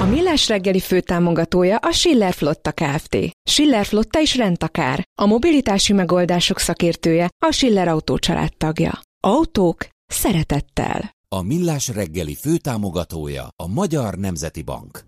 [0.00, 3.16] A Millás reggeli főtámogatója a Schiller Flotta Kft.
[3.50, 5.04] Schiller Flotta is rendtakár.
[5.20, 8.18] A mobilitási megoldások szakértője a Schiller Autó
[8.56, 9.00] tagja.
[9.20, 11.10] Autók szeretettel.
[11.28, 15.04] A Millás reggeli főtámogatója a Magyar Nemzeti Bank.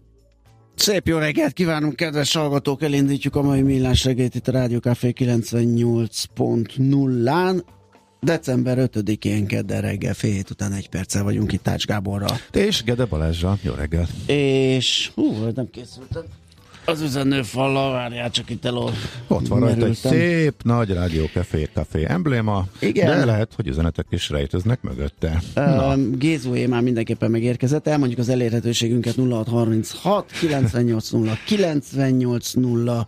[0.75, 2.83] Szép jó reggelt kívánunk, kedves hallgatók!
[2.83, 7.63] Elindítjuk a mai millás reggelt itt a Rádió Café 98.0-án.
[8.21, 12.37] December 5-én kedden reggel fél hét után egy perccel vagyunk itt Tács Gáborral.
[12.53, 13.59] És Gede Balázsra.
[13.63, 14.07] Jó reggel.
[14.27, 16.23] És hú, nem készültem.
[16.85, 18.93] Az üzenőfallal, várjál csak itt elol.
[19.27, 23.19] Ott van rajta egy szép nagy rádió café, café embléma, Igen.
[23.19, 25.43] de lehet, hogy üzenetek is rejtőznek mögötte.
[25.55, 27.87] Na, Uh, Gézóé már mindenképpen megérkezett.
[27.87, 33.07] Elmondjuk az elérhetőségünket 0636 980 980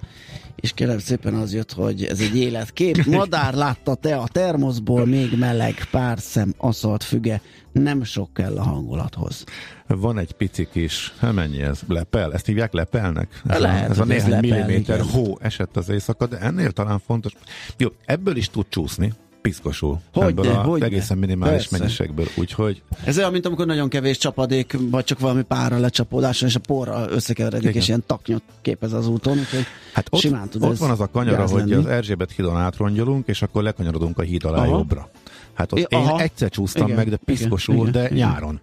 [0.57, 3.05] és kérem szépen az jött, hogy ez egy életkép.
[3.07, 7.41] Madár látta te a termoszból, még meleg, pár szem, aszalt füge.
[7.73, 9.45] Nem sok kell a hangulathoz.
[9.87, 11.81] van egy pici kis, hát mennyi ez?
[11.89, 12.33] Lepel?
[12.35, 13.43] Ezt hívják lepelnek?
[13.49, 15.11] Ez Lehet, a, ez a néhány lepel, milliméter igen.
[15.11, 17.33] hó esett az éjszaka, de ennél talán fontos.
[17.77, 19.13] Jó, ebből is tud csúszni,
[19.43, 20.01] piszkosul.
[20.13, 20.87] Hogyne, ebből a hogyne.
[20.87, 21.79] egészen minimális Persze.
[21.79, 22.27] mennyiségből.
[22.37, 26.59] Úgyhogy Ez olyan, mint amikor nagyon kevés csapadék, vagy csak valami pára lecsapódáson, és a
[26.59, 27.81] porra összekeveredik, Igen.
[27.83, 29.39] és ilyen taknyot képez az úton.
[29.39, 31.73] Úgyhogy Hát ott, simán tud ott ez van az a kanyara, hogy lenni.
[31.75, 34.67] az Erzsébet hídon átrongyolunk, és akkor lekanyarodunk a híd alá Aha.
[34.67, 35.11] jobbra.
[35.55, 36.21] Hát ott I- én aha.
[36.21, 38.13] egyszer csúsztam Igen, meg, de piszkosul, igen, de igen.
[38.17, 38.61] nyáron.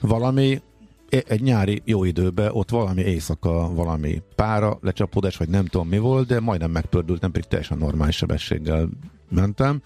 [0.00, 0.60] Valami
[1.08, 6.26] egy nyári jó időben, ott valami éjszaka, valami pára, lecsapódás, vagy nem tudom mi volt,
[6.26, 8.88] de majdnem megpördültem, pedig teljesen normális sebességgel
[9.28, 9.82] mentem.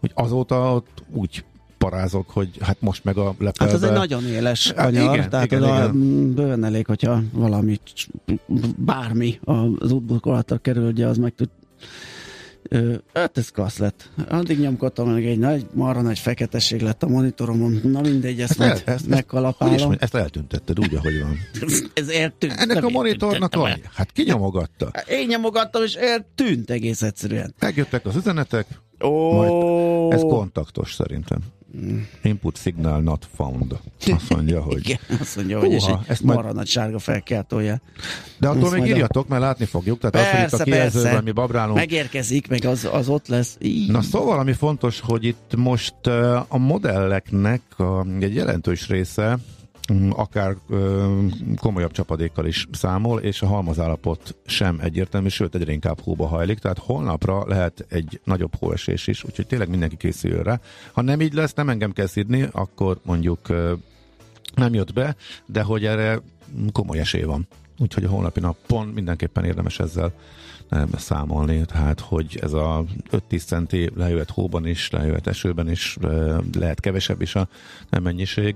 [0.00, 1.44] Hogy azóta ott úgy
[1.78, 3.54] parázok, hogy hát most meg a lepelbe...
[3.58, 6.34] Hát ez egy nagyon éles Hát kanyar, igen, tehát igen, oda igen.
[6.34, 7.80] bőven elég, hogyha valami,
[8.76, 11.48] bármi az útburkolatra kerül, ugye az meg tud
[13.14, 14.10] hát ez klassz lett.
[14.28, 17.80] Addig nyomkodtam meg egy nagy, marha nagy feketesség lett a monitoromon.
[17.82, 19.74] Na mindegy, ezt, Ezt, majd el, ezt, ezt, megkalapálom.
[19.74, 21.38] mondjam, ezt eltüntetted úgy, ahogy van.
[21.94, 22.52] Ez eltűnt.
[22.52, 23.80] Ennek Nem a monitornak van.
[23.94, 24.90] Hát kinyomogatta.
[25.08, 27.54] Én nyomogattam, és eltűnt egész egyszerűen.
[27.58, 28.66] Megjöttek az üzenetek,
[29.04, 31.38] Ó, Ez kontaktos szerintem.
[32.22, 33.76] Input signal not found.
[34.06, 34.80] Azt mondja, hogy...
[34.88, 37.80] Igen, azt mondja, hogy és Húha, egy ezt majd- nagy sárga felkeltója.
[38.38, 39.98] De attól Azt még írjatok, mert látni fogjuk.
[39.98, 41.24] Tehát az, hogy itt a Persze, kijelzőben persze.
[41.24, 41.76] mi babrálunk.
[41.76, 43.56] Megérkezik, meg az, az ott lesz.
[43.60, 43.90] Így.
[43.90, 46.06] Na szóval, ami fontos, hogy itt most
[46.48, 49.38] a modelleknek a, egy jelentős része
[50.10, 51.18] akár ö,
[51.56, 56.78] komolyabb csapadékkal is számol, és a halmazállapot sem egyértelmű, sőt egyre inkább hóba hajlik, tehát
[56.78, 60.60] holnapra lehet egy nagyobb hóesés is, úgyhogy tényleg mindenki készüljön rá.
[60.92, 63.48] Ha nem így lesz, nem engem kell szidni, akkor mondjuk
[64.54, 66.20] nem jött be, de hogy erre
[66.72, 67.46] komoly esély van.
[67.78, 70.12] Úgyhogy a holnapi napon mindenképpen érdemes ezzel
[70.68, 72.84] nem számolni, tehát hogy ez a
[73.30, 75.96] 5-10 centi lejöhet hóban is, lejöhet esőben is,
[76.58, 77.48] lehet kevesebb is a
[77.90, 78.54] mennyiség,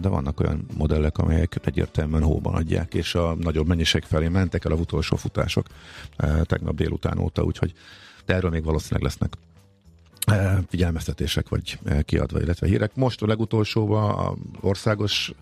[0.00, 4.72] de vannak olyan modellek, amelyek egyértelműen hóban adják, és a nagyobb mennyiség felé mentek el
[4.72, 5.66] a utolsó futások
[6.42, 7.72] tegnap délután óta, úgyhogy
[8.24, 9.36] de erről még valószínűleg lesznek
[10.68, 12.94] figyelmeztetések vagy kiadva, illetve hírek.
[12.94, 15.32] Most a legutolsóban a országos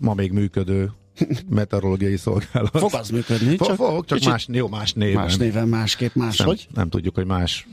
[0.00, 0.92] ma még működő
[1.48, 2.78] meteorológiai szolgálat.
[2.78, 5.22] Fog az működni, Fog, csak, fog, csak kicsit más, jó, más néven.
[5.22, 6.68] más néven, másképp, nem, máshogy.
[6.74, 7.66] nem tudjuk, hogy más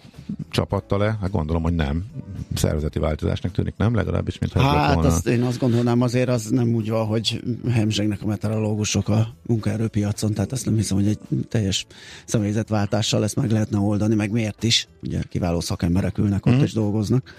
[0.49, 2.05] csapattal-e, hát gondolom, hogy nem.
[2.53, 3.95] szervezeti változásnak tűnik, nem?
[3.95, 8.25] Legalábbis, mint Hát azt én azt gondolnám, azért az nem úgy van, hogy hemzsegnek a
[8.25, 11.19] meteorológusok a munkaerőpiacon, tehát azt nem hiszem, hogy egy
[11.49, 11.85] teljes
[12.25, 14.87] személyzetváltással ezt meg lehetne oldani, meg miért is.
[15.01, 16.61] Ugye kiváló szakemberek ülnek ott mm.
[16.61, 17.33] és dolgoznak.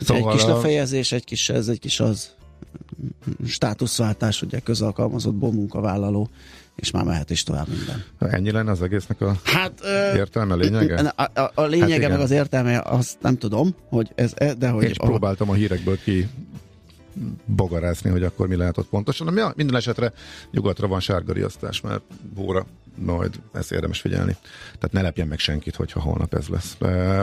[0.00, 2.30] Szóval egy kis lefejezés, egy kis ez, egy kis az
[3.46, 6.28] státuszváltás, ugye közalkalmazott munkavállaló,
[6.76, 8.04] és már mehet is tovább minden.
[8.18, 9.80] Ennyi lenne az egésznek a hát,
[10.16, 11.12] értelme, lényege?
[11.16, 14.68] A, a, a lényege hát meg az értelme, azt nem tudom, hogy ez, e, de
[14.68, 14.84] hogy...
[14.84, 15.06] Én is a...
[15.06, 16.28] próbáltam a hírekből ki
[17.44, 19.36] bogarászni, hogy akkor mi lehet ott pontosan.
[19.36, 20.12] Ja, minden esetre
[20.50, 22.02] nyugatra van sárga riasztás, mert
[22.38, 22.66] óra
[23.00, 24.36] majd ezt érdemes figyelni.
[24.62, 26.76] Tehát ne lepjen meg senkit, hogyha holnap ez lesz.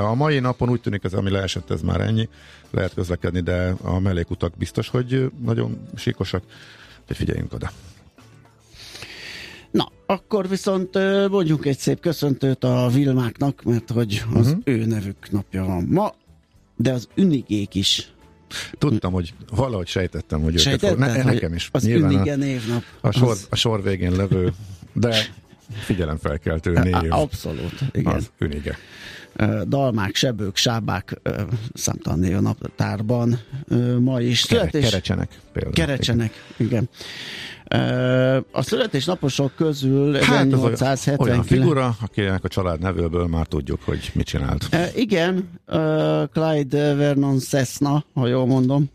[0.03, 2.29] A mai napon úgy tűnik, ez ami leesett, ez már ennyi.
[2.71, 6.43] Lehet közlekedni, de a mellékutak biztos, hogy nagyon síkosak.
[7.07, 7.71] hogy figyeljünk oda.
[9.71, 10.93] Na, akkor viszont
[11.29, 14.61] mondjuk egy szép köszöntőt a Vilmáknak, mert hogy az uh-huh.
[14.63, 16.13] ő nevük napja van ma,
[16.75, 18.11] de azÜnigék is
[18.77, 20.97] Tudtam, hogy valahogy sejtettem, hogy őket fog.
[20.97, 21.69] Ne, nekem is.
[21.71, 22.83] Az Ünige névnap.
[23.01, 23.47] A sor, az...
[23.49, 24.53] a sor végén levő,
[24.93, 25.25] de
[25.73, 26.95] figyelemfelkeltő név.
[27.09, 28.13] Abszolút, igen.
[28.13, 28.77] Az Ünige.
[29.67, 31.21] Dalmák, sebők, sábák,
[31.73, 33.39] számtalan név a naptárban
[33.99, 34.39] ma is.
[34.39, 34.83] Születés...
[34.83, 35.73] Kerecsenek például.
[35.73, 36.71] Kerecsenek, igen.
[36.71, 36.89] igen.
[38.51, 41.19] A születésnaposok közül hát 1879...
[41.19, 44.69] olyan figura, akinek a család nevőből már tudjuk, hogy mit csinált.
[44.95, 45.49] Igen,
[46.33, 48.89] Clyde Vernon Cessna, ha jól mondom,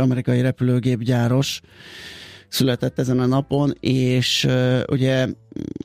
[0.00, 1.60] amerikai repülőgépgyáros
[2.48, 4.48] született ezen a napon, és
[4.86, 5.28] ugye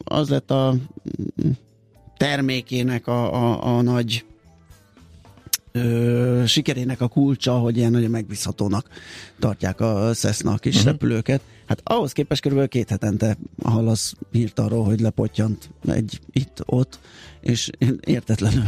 [0.03, 0.75] az lett a
[2.17, 4.25] termékének a, a, a nagy
[5.71, 8.87] ö, sikerének a kulcsa, hogy ilyen nagyon megbízhatónak
[9.39, 10.91] tartják a Cessna a kis uh-huh.
[10.91, 11.41] repülőket.
[11.65, 16.99] Hát ahhoz képest körülbelül két hetente hallasz hírt arról, hogy lepottyant egy itt-ott,
[17.41, 18.63] és én értetlenül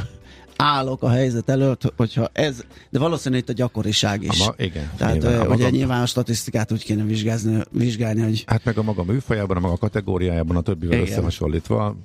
[0.57, 4.39] állok a helyzet előtt, hogyha ez, de valószínűleg itt a gyakoriság is.
[4.39, 4.91] Ama, igen.
[4.97, 5.69] Tehát nyilván, ugye maga...
[5.69, 8.43] nyilván a statisztikát úgy kéne vizsgálni, vizsgálni, hogy...
[8.47, 11.07] Hát meg a maga műfajában, a maga kategóriájában, a többivel igen.
[11.07, 11.95] összehasonlítva,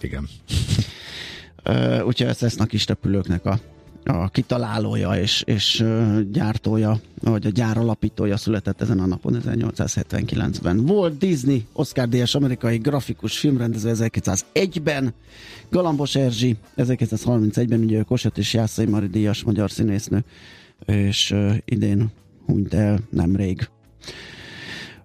[0.00, 0.28] igen.
[2.06, 3.58] úgyhogy ezt esznek is repülőknek a
[4.04, 5.84] a kitalálója és, és
[6.30, 10.86] gyártója, vagy a gyár alapítója született ezen a napon 1879-ben.
[10.86, 15.14] Volt Disney, Oscar díjas amerikai grafikus filmrendező 1901-ben,
[15.70, 20.24] Galambos Erzsi 1931-ben, ugye Kossuth és Jászai Mari díjas magyar színésznő,
[20.86, 21.34] és
[21.64, 22.10] idén
[22.46, 23.68] hunyt el nemrég.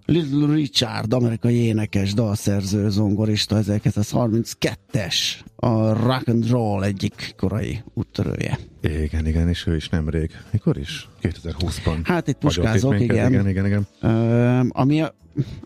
[0.06, 5.16] Little Richard, amerikai énekes, dalszerző, zongorista, 1932-es,
[5.56, 8.60] a rock and roll egyik korai úttörője.
[8.81, 10.31] Igen, igen, és ő is nemrég.
[10.51, 11.09] Mikor is?
[11.21, 11.99] 2020-ban.
[12.03, 13.31] Hát itt puskázok, igen.
[13.31, 13.87] Igen, igen, igen.
[14.01, 15.15] Uh, ami a,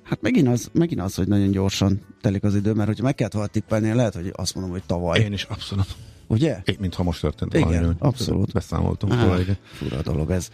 [0.04, 3.34] hát megint az, megint az, hogy nagyon gyorsan telik az idő, mert hogyha meg kellett
[3.34, 5.20] volna tippelni, lehet, hogy azt mondom, hogy tavaly.
[5.20, 5.96] Én is, abszolút.
[6.28, 6.62] Ugye?
[6.66, 8.52] Én, mintha most történt Igen, valami, abszolút.
[8.52, 10.50] Beszámoltunk ah, róla, Fura dolog ez.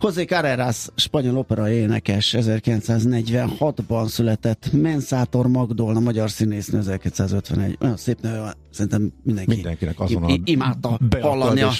[0.00, 7.78] José Carreras, spanyol opera énekes, 1946-ban született, Mensátor Magdolna, magyar színésznő, 1951.
[7.80, 8.42] Olyan szép nő,
[8.72, 11.72] szerintem mindenki Mindenkinek azon a imádta hallani a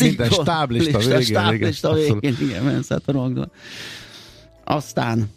[0.00, 1.22] minden stáblista végén.
[1.22, 3.50] Stáblista végén, igen, igen Mensátor Magdolna.
[4.64, 5.28] Aztán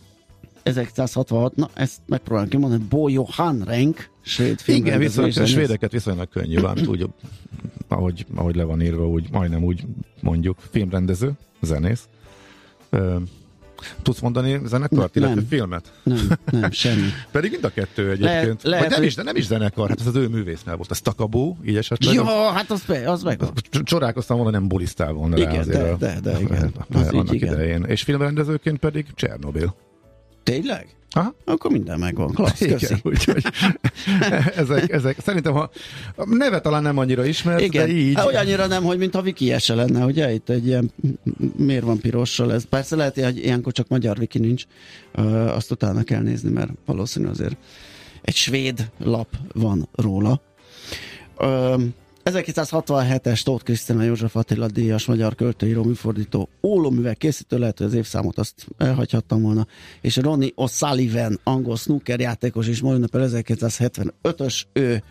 [0.63, 4.77] 1966, na ezt megpróbálom kimondani, Bo Johan Renk, svéd film.
[4.77, 7.09] Igen, viszont a svédeket viszonylag könnyű, van, úgy,
[7.87, 9.85] ahogy, ahogy le van írva, úgy, majdnem úgy
[10.21, 11.31] mondjuk, filmrendező,
[11.61, 12.07] zenész.
[14.01, 15.91] Tudsz mondani zenekart, ne, illetve nem, filmet?
[16.03, 17.09] Nem, nem, semmi.
[17.31, 18.63] Pedig mind a kettő egyébként.
[18.63, 20.91] Le, lehet, nem, is, de nem is zenekar, hát ez az ő művésznál volt.
[20.91, 22.13] Ez Takabó, így esetleg.
[22.13, 23.39] Jó, hát az, be, az meg.
[23.83, 25.97] Csodálkoztam volna, nem bulisztál volna igen, rá azért.
[25.97, 26.71] De, de, de, igen.
[26.93, 27.77] Az így, idején.
[27.77, 27.85] Igen.
[27.85, 29.75] És filmrendezőként pedig Csernobil.
[30.51, 30.87] Tényleg?
[31.11, 31.35] Aha.
[31.45, 32.33] Akkor minden megvan.
[32.33, 32.95] Klassz, Igen, köszi.
[33.03, 33.43] úgyhogy
[34.55, 35.69] ezek, ezek, szerintem ha
[36.15, 37.85] a neve talán nem annyira ismert, Igen.
[37.85, 38.15] de így.
[38.15, 40.33] Hát, olyannyira nem, hogy mint a Viki se lenne, ugye?
[40.33, 40.91] Itt egy ilyen,
[41.55, 42.63] miért van pirossal ez?
[42.63, 44.63] Persze lehet, hogy ilyenkor csak magyar Viki nincs,
[45.15, 47.57] uh, azt utána kell nézni, mert valószínű azért
[48.21, 50.41] egy svéd lap van róla.
[51.39, 51.81] Uh,
[52.27, 58.37] 1967-es Tóth Krisztina József Attila díjas magyar költőíró, műfordító, ólomüveg készítő, lehet, hogy az évszámot
[58.37, 59.67] azt elhagyhattam volna,
[60.01, 65.03] és Ronnie O'Sullivan, angol snooker játékos is majd 1975-ös, ő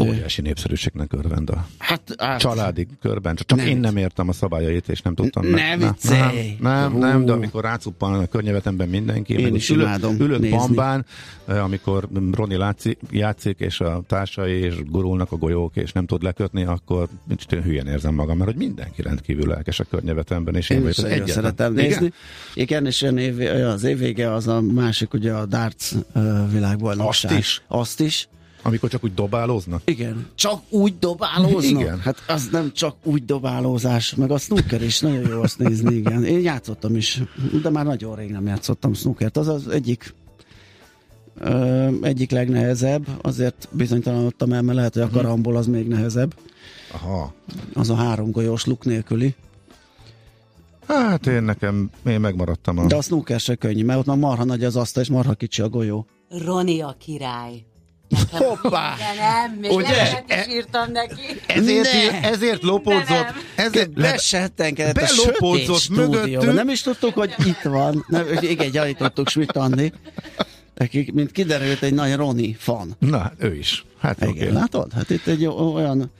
[0.00, 3.34] Óriási népszerűségnek örvend a hát, hát, családi körben.
[3.34, 5.46] Csak nem én nem értem a szabályait, és nem tudtam.
[5.46, 10.40] Ne nem, nem, nem, nem, de amikor rácuppan a környevetemben mindenki, én is ülök, ülök
[10.40, 10.56] nézni.
[10.56, 11.06] bambán,
[11.44, 16.64] amikor Roni látszik, játszik, és a társai, és gurulnak a golyók, és nem tud lekötni,
[16.64, 17.08] akkor
[17.52, 20.96] én hülyen érzem magam, mert hogy mindenki rendkívül lelkes a környevetemben, és én, én is
[20.96, 21.94] nagyon szeretem nézni.
[21.94, 22.12] Igen,
[22.54, 25.92] Igen és év, az évvége az a másik, ugye a darts
[26.52, 26.94] világból.
[26.98, 27.62] Azt is.
[27.68, 28.28] Azt is
[28.66, 29.82] Amikor csak úgy dobálóznak?
[29.84, 30.26] Igen.
[30.34, 31.80] Csak úgy dobálóznak?
[31.80, 31.98] Igen.
[32.00, 36.24] Hát az nem csak úgy dobálózás, meg a snooker is nagyon jó azt nézni, igen.
[36.24, 37.22] Én játszottam is,
[37.62, 39.36] de már nagyon rég nem játszottam snookert.
[39.36, 40.14] Az az egyik
[41.40, 45.14] ö, egyik legnehezebb, azért bizonytalanodtam el, mert lehet, hogy a Mhm.
[45.14, 46.34] karambol az még nehezebb.
[46.92, 47.32] Aha.
[47.74, 49.34] Az a három golyós luk nélküli.
[50.88, 52.86] Hát én nekem, én megmaradtam a...
[52.86, 55.62] De a snooker se könnyű, mert ott már marha nagy az asztal, és marha kicsi
[55.62, 56.06] a golyó.
[56.44, 57.64] Roni a király.
[58.30, 58.96] Hoppá!
[58.96, 60.24] De nem, még Ugye?
[60.28, 61.20] is írtam neki.
[61.46, 62.22] Ezért, Ne!
[62.22, 66.52] ezért lopódzott, ezért le, Besettenkedett a sötét mögöttünk.
[66.52, 68.04] Nem is tudtuk, hogy itt van.
[68.08, 69.92] Nem, igen, gyanítottuk Schmidt Andi.
[70.76, 72.96] Akik, mint kiderült, egy nagy Roni fan.
[72.98, 73.84] Na, ő is.
[74.00, 74.48] Hát Igen, oké.
[74.50, 74.92] látod?
[74.92, 76.12] Hát itt egy olyan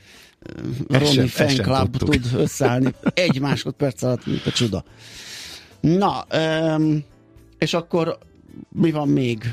[0.88, 4.84] Roni fan club tud összeállni egy másodperc alatt, mint a csuda.
[5.80, 6.26] Na,
[6.76, 7.04] um,
[7.58, 8.18] és akkor
[8.68, 9.44] mi van még?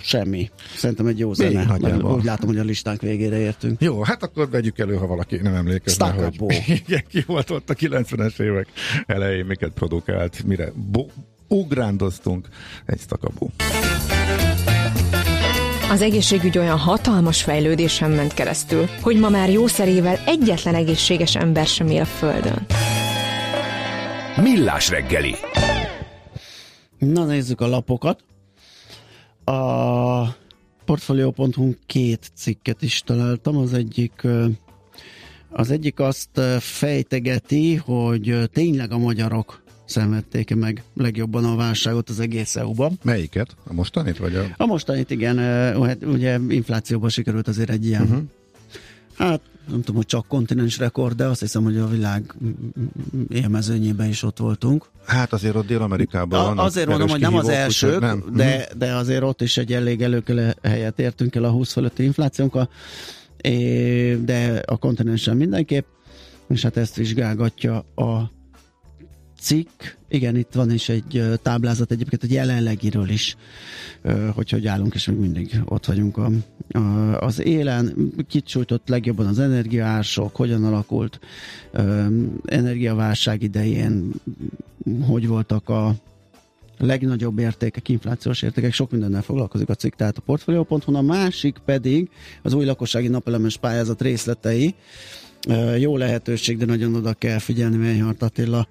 [0.00, 0.50] Semmi.
[0.76, 1.64] Szerintem egy jó Még zene.
[1.64, 2.14] nagyjából.
[2.14, 3.80] Úgy látom, hogy a listánk végére értünk.
[3.80, 7.70] Jó, hát akkor vegyük elő, ha valaki nem emlékezne, Stuck hogy igen, ki volt ott
[7.70, 8.68] a 90-es évek
[9.06, 11.12] elején, miket produkált, mire bo-
[11.48, 12.48] ugrándoztunk
[12.86, 13.50] egy stakabó.
[15.90, 21.86] Az egészségügy olyan hatalmas fejlődésen ment keresztül, hogy ma már jószerével egyetlen egészséges ember sem
[21.86, 22.66] él a Földön.
[24.42, 25.34] Millás reggeli.
[26.98, 28.20] Na nézzük a lapokat.
[29.48, 30.36] A
[30.84, 33.56] portfolio.hu két cikket is találtam.
[33.56, 34.26] Az egyik
[35.50, 42.56] az egyik azt fejtegeti, hogy tényleg a magyarok szenvedték meg legjobban a válságot az egész
[42.56, 42.98] EU-ban.
[43.02, 43.56] Melyiket?
[43.66, 44.44] A mostanit, vagy a...
[44.56, 45.38] A mostanit igen,
[45.82, 48.22] hát ugye inflációban sikerült azért egy ilyen, uh-huh.
[49.14, 52.34] hát nem tudom, hogy csak kontinens rekord, de azt hiszem, hogy a világ
[53.28, 54.86] élmezőnyében is ott voltunk.
[55.06, 58.16] Hát azért ott Dél-Amerikában vannak azért mondom, hogy nem az úgyhogy nem.
[58.16, 58.36] Mhm.
[58.36, 62.68] de, de azért ott is egy elég előkele helyet értünk el a 20 fölötti inflációnkkal,
[64.24, 65.86] de a kontinensen mindenképp,
[66.48, 68.34] és hát ezt vizsgálgatja a
[69.40, 69.82] cikk.
[70.08, 73.36] Igen, itt van is egy táblázat egyébként a jelenlegiről is,
[74.34, 76.30] hogy hogy állunk, és még mindig ott vagyunk a,
[76.68, 76.78] a,
[77.20, 78.12] az élen.
[78.28, 81.20] Kit sújtott legjobban az energiaársok, hogyan alakult
[82.44, 84.12] energiaválság idején,
[85.00, 85.94] hogy voltak a
[86.78, 92.10] legnagyobb értékek, inflációs értékek, sok mindennel foglalkozik a cikk, tehát a portfolio.hu, a másik pedig
[92.42, 94.74] az új lakossági napelemes pályázat részletei.
[95.78, 98.68] Jó lehetőség, de nagyon oda kell figyelni, Melyhart Attila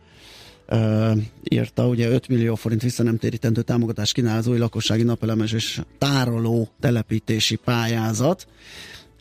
[0.66, 1.12] ö,
[1.44, 5.82] írta, ugye 5 millió forint vissza nem térítendő támogatást kínál az új lakossági napelemes és
[5.98, 8.48] tároló telepítési pályázat.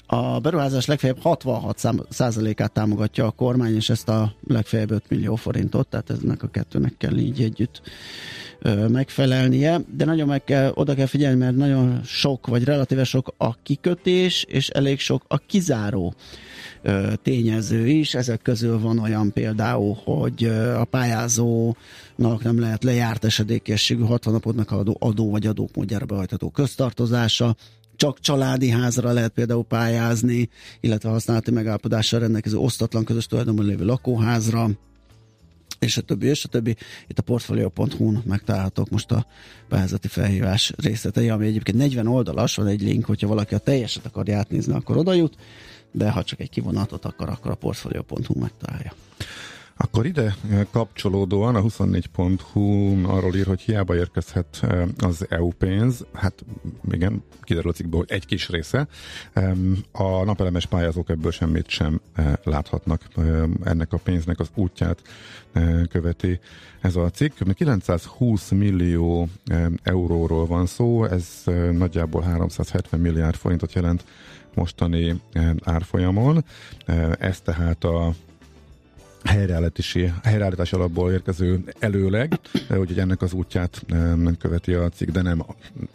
[0.07, 5.35] A beruházás legfeljebb 66 szám- százalékát támogatja a kormány, és ezt a legfeljebb 5 millió
[5.35, 7.83] forintot, tehát ennek a kettőnek kell így együtt
[8.89, 13.63] megfelelnie, de nagyon meg kell, oda kell figyelni, mert nagyon sok, vagy relatíve sok a
[13.63, 16.15] kikötés, és elég sok a kizáró
[17.23, 18.15] tényező is.
[18.15, 20.45] Ezek közül van olyan például, hogy
[20.77, 27.57] a pályázónak nem lehet lejárt esedékességű 60 napotnak adó, adó vagy adók módjára behajtható köztartozása,
[27.97, 30.49] csak családi házra lehet például pályázni,
[30.81, 34.71] illetve használati megállapodással rendelkező osztatlan közös tulajdonban lévő lakóházra,
[35.79, 36.77] és a többi, és a többi.
[37.07, 39.27] Itt a portfolio.hu-n megtalálhatók most a
[39.69, 44.39] pályázati felhívás részletei, ami egyébként 40 oldalas, van egy link, hogyha valaki a teljeset akarja
[44.39, 45.37] átnézni, akkor oda jut,
[45.93, 48.93] de ha csak egy kivonatot akar, akkor a portfolio.hu megtalálja.
[49.77, 56.05] Akkor ide eh, kapcsolódóan a 24.hu arról ír, hogy hiába érkezhet eh, az EU pénz,
[56.13, 56.45] hát
[56.91, 58.87] igen, kiderül a cikkből, hogy egy kis része,
[59.93, 63.03] a napelemes pályázók ebből semmit sem eh, láthatnak.
[63.65, 65.03] Ennek a pénznek az útját
[65.91, 66.39] követi
[66.81, 67.33] ez a cikk.
[67.55, 69.29] 920 millió
[69.83, 74.05] euróról van szó, ez nagyjából 370 milliárd forintot jelent
[74.55, 75.21] mostani
[75.65, 76.45] árfolyamon.
[77.19, 78.15] Ez tehát a
[79.25, 82.39] helyreállítási, helyreállítási alapból érkező előleg,
[82.69, 85.45] eh, úgyhogy ennek az útját eh, nem követi a cikk, de nem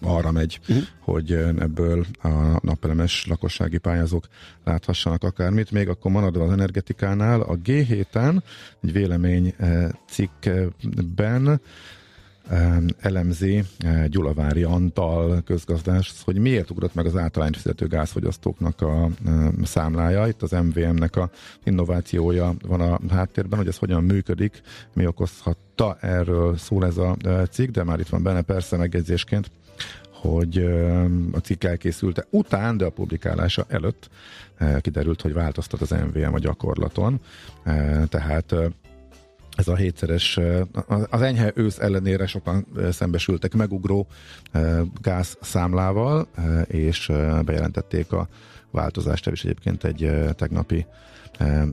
[0.02, 0.84] arra megy, uh-huh.
[1.00, 4.28] hogy eh, ebből a napelemes lakossági pályázók
[4.64, 5.72] láthassanak akármit.
[5.72, 8.42] Még akkor maradva az energetikánál, a G7-en
[8.82, 9.56] egy vélemény
[10.08, 11.62] cikkben
[13.00, 19.10] elemzi eh, Gyulavári Antal közgazdás, hogy miért ugrott meg az általány fizető gázfogyasztóknak a
[19.64, 20.28] számlája.
[20.28, 21.30] Itt az MVM-nek a
[21.64, 24.62] innovációja van a háttérben, hogy ez hogyan működik,
[24.94, 29.52] mi okozhatta erről szól ez a eh, cikk, de már itt van benne persze megjegyzésként,
[30.22, 30.58] hogy
[31.32, 34.10] a cikk elkészülte után, de a publikálása előtt
[34.58, 37.20] eh, kiderült, hogy változtat az MVM a gyakorlaton.
[37.64, 38.66] Eh, Tehát eh,
[39.60, 40.40] ez a hétszeres,
[41.10, 44.08] az enyhe ősz ellenére sokan szembesültek megugró
[45.02, 46.28] gázszámlával,
[46.68, 47.12] és
[47.46, 48.28] bejelentették a
[48.72, 50.86] változást, ez is egyébként egy tegnapi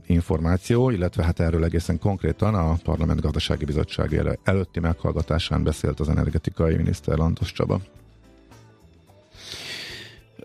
[0.05, 6.75] információ, illetve hát erről egészen konkrétan a Parlament Gazdasági Bizottság előtti meghallgatásán beszélt az energetikai
[6.75, 7.81] miniszter Lantos Csaba.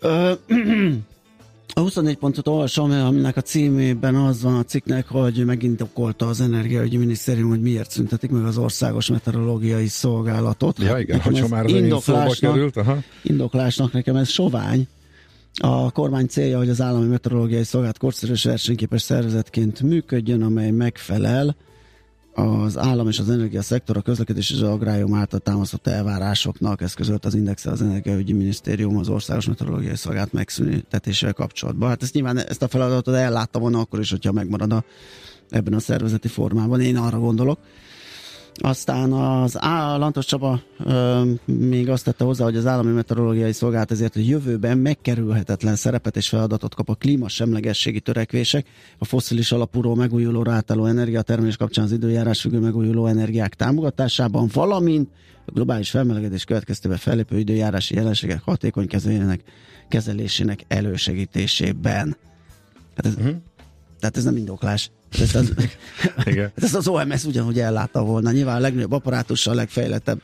[1.75, 6.41] A 24 pontot olvasom, aminek a címében az van a cikknek, hogy megint okolta az
[6.41, 10.79] Energiaügyi Minisztérium, hogy miért szüntetik meg az Országos Meteorológiai Szolgálatot.
[10.79, 12.76] Ja igen, hogy már az indoklásnak, került.
[12.76, 12.99] Aha.
[13.23, 14.87] Indoklásnak nekem ez sovány.
[15.55, 21.57] A kormány célja, hogy az Állami Meteorológiai Szolgálat korszerű versenyképes szervezetként működjön, amely megfelel
[22.33, 27.25] az állam és az energiaszektor, a közlekedés és az agrárium által támasztott elvárásoknak, ez közölt
[27.25, 31.89] az Indexe az Energiaügyi Minisztérium az Országos Meteorológiai Szolgálat megszüntetésével kapcsolatban.
[31.89, 34.85] Hát ezt nyilván ezt a feladatot ellátta volna akkor is, hogyha megmarad a,
[35.51, 36.81] ebben a szervezeti formában.
[36.81, 37.59] Én arra gondolok.
[38.54, 43.90] Aztán az Á, Lantos Csaba ö, még azt tette hozzá, hogy az állami meteorológiai szolgálat
[43.90, 48.66] ezért a jövőben megkerülhetetlen szerepet és feladatot kap a klímasemlegességi törekvések,
[48.99, 55.09] a foszilis alapúról megújuló átálló energiatermelés kapcsán az időjárás függő megújuló energiák támogatásában, valamint
[55.47, 59.40] a globális felmelegedés következtében fellépő időjárási jelenségek hatékony kezelésének,
[59.88, 62.16] kezelésének elősegítésében.
[62.97, 63.35] Hát ez, uh-huh.
[64.00, 64.90] Tehát ez nem indoklás.
[65.21, 65.52] Ezt az,
[66.25, 66.52] Igen.
[66.54, 68.31] ezt az OMS ugyanúgy ellátta volna.
[68.31, 70.21] Nyilván a legnagyobb apparátussal, a legfejlettebb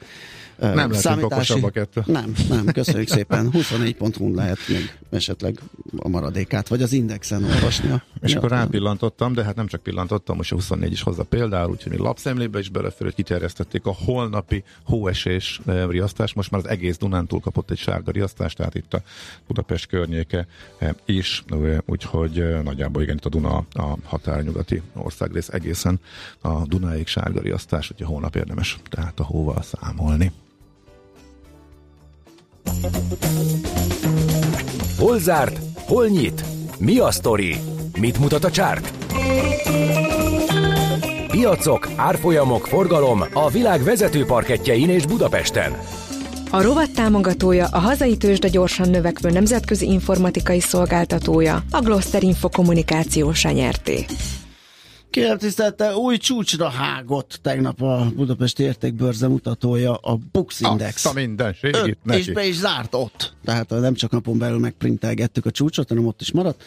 [0.59, 1.61] nem számítási...
[1.61, 3.50] lehet, Nem, nem, köszönjük szépen.
[3.59, 5.59] 24.hu lehet még esetleg
[5.97, 8.03] a maradékát, vagy az indexen olvasni.
[8.21, 11.93] És akkor rápillantottam, de hát nem csak pillantottam, most a 24 is hozza például, úgyhogy
[11.93, 17.41] mi lapszemlébe is belefér, hogy kiterjesztették a holnapi hóesés riasztást, most már az egész Dunántúl
[17.41, 19.03] kapott egy sárga riasztást, tehát itt a
[19.47, 20.47] Budapest környéke
[21.05, 21.45] is,
[21.87, 26.00] úgyhogy nagyjából igen, itt a Duna a határnyugati országrész egészen
[26.41, 30.33] a Dunáig sárga riasztás, úgyhogy holnap érdemes tehát a hóval számolni.
[34.99, 35.59] Hol zárt?
[35.87, 36.45] Hol nyit?
[36.79, 37.57] Mi a sztori?
[38.01, 38.93] Mit mutat a csárt?
[41.31, 45.73] Piacok, árfolyamok, forgalom a világ vezető parketjein és Budapesten.
[46.51, 53.45] A rovat támogatója a hazai tőzsde gyorsan növekvő nemzetközi informatikai szolgáltatója, a Gloster Info kommunikációs
[53.45, 54.07] nyerté.
[55.11, 61.04] Kérem tisztelte, új csúcsra hágott tegnap a Budapesti Értékbörze mutatója, a Bux Index.
[61.04, 62.19] Azt a mindenségét neki.
[62.19, 63.37] És be is zárt ott.
[63.45, 66.63] Tehát nem csak napon belül megprintelgettük a csúcsot, hanem ott is maradt.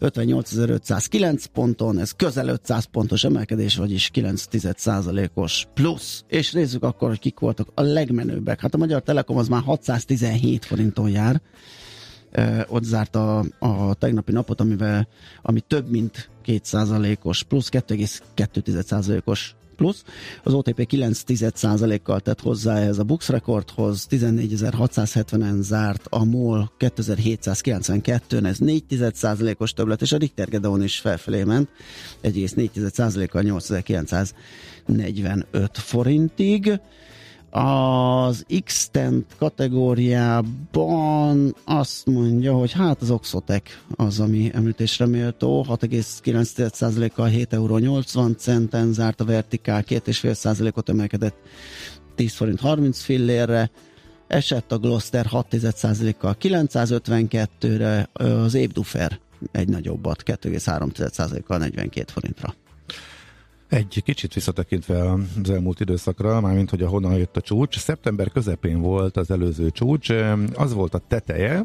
[0.00, 6.24] 58.509 ponton, ez közel 500 pontos emelkedés, vagyis 9% os plusz.
[6.28, 8.60] És nézzük akkor, hogy kik voltak a legmenőbbek.
[8.60, 11.40] Hát a Magyar Telekom az már 617 forinton jár
[12.68, 15.08] ott zárt a, a tegnapi napot, amivel,
[15.42, 20.04] ami több mint 2%-os plusz, 2,2%-os plusz.
[20.42, 28.56] Az OTP 9,1%-kal tett hozzá ez a Bux rekordhoz, 14.670-en zárt, a MOL 2792-en, ez
[28.60, 31.68] 4,1%-os többlet, és a Richter Gedeon is felfelé ment,
[32.22, 36.80] 1,4%-kal 8945 forintig.
[37.54, 38.90] Az x
[39.38, 48.36] kategóriában azt mondja, hogy hát az Oxotec az, ami említésre méltó, 6,9%-kal 7 euró 80
[48.38, 51.36] centen zárt a vertikál, 2,5%-ot emelkedett
[52.14, 53.70] 10 forint 30 fillérre,
[54.26, 62.54] esett a Gloster 6,1%-kal 952-re, az Ébdufer egy nagyobbat 2,3%-kal 42 forintra.
[63.72, 67.78] Egy kicsit visszatekintve az elmúlt időszakra, mármint hogy a honnan jött a csúcs.
[67.78, 70.10] Szeptember közepén volt az előző csúcs,
[70.54, 71.64] az volt a teteje,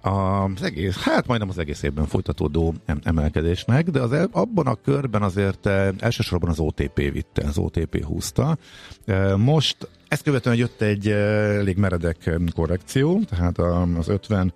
[0.00, 5.22] az egész, hát majdnem az egész évben folytatódó emelkedésnek, de az el, abban a körben
[5.22, 8.56] azért eh, elsősorban az OTP vitte, az OTP húzta.
[9.04, 13.58] Eh, most ezt követően jött egy eh, elég meredek korrekció, tehát
[13.98, 14.52] az 50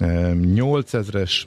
[0.00, 1.44] 8000-es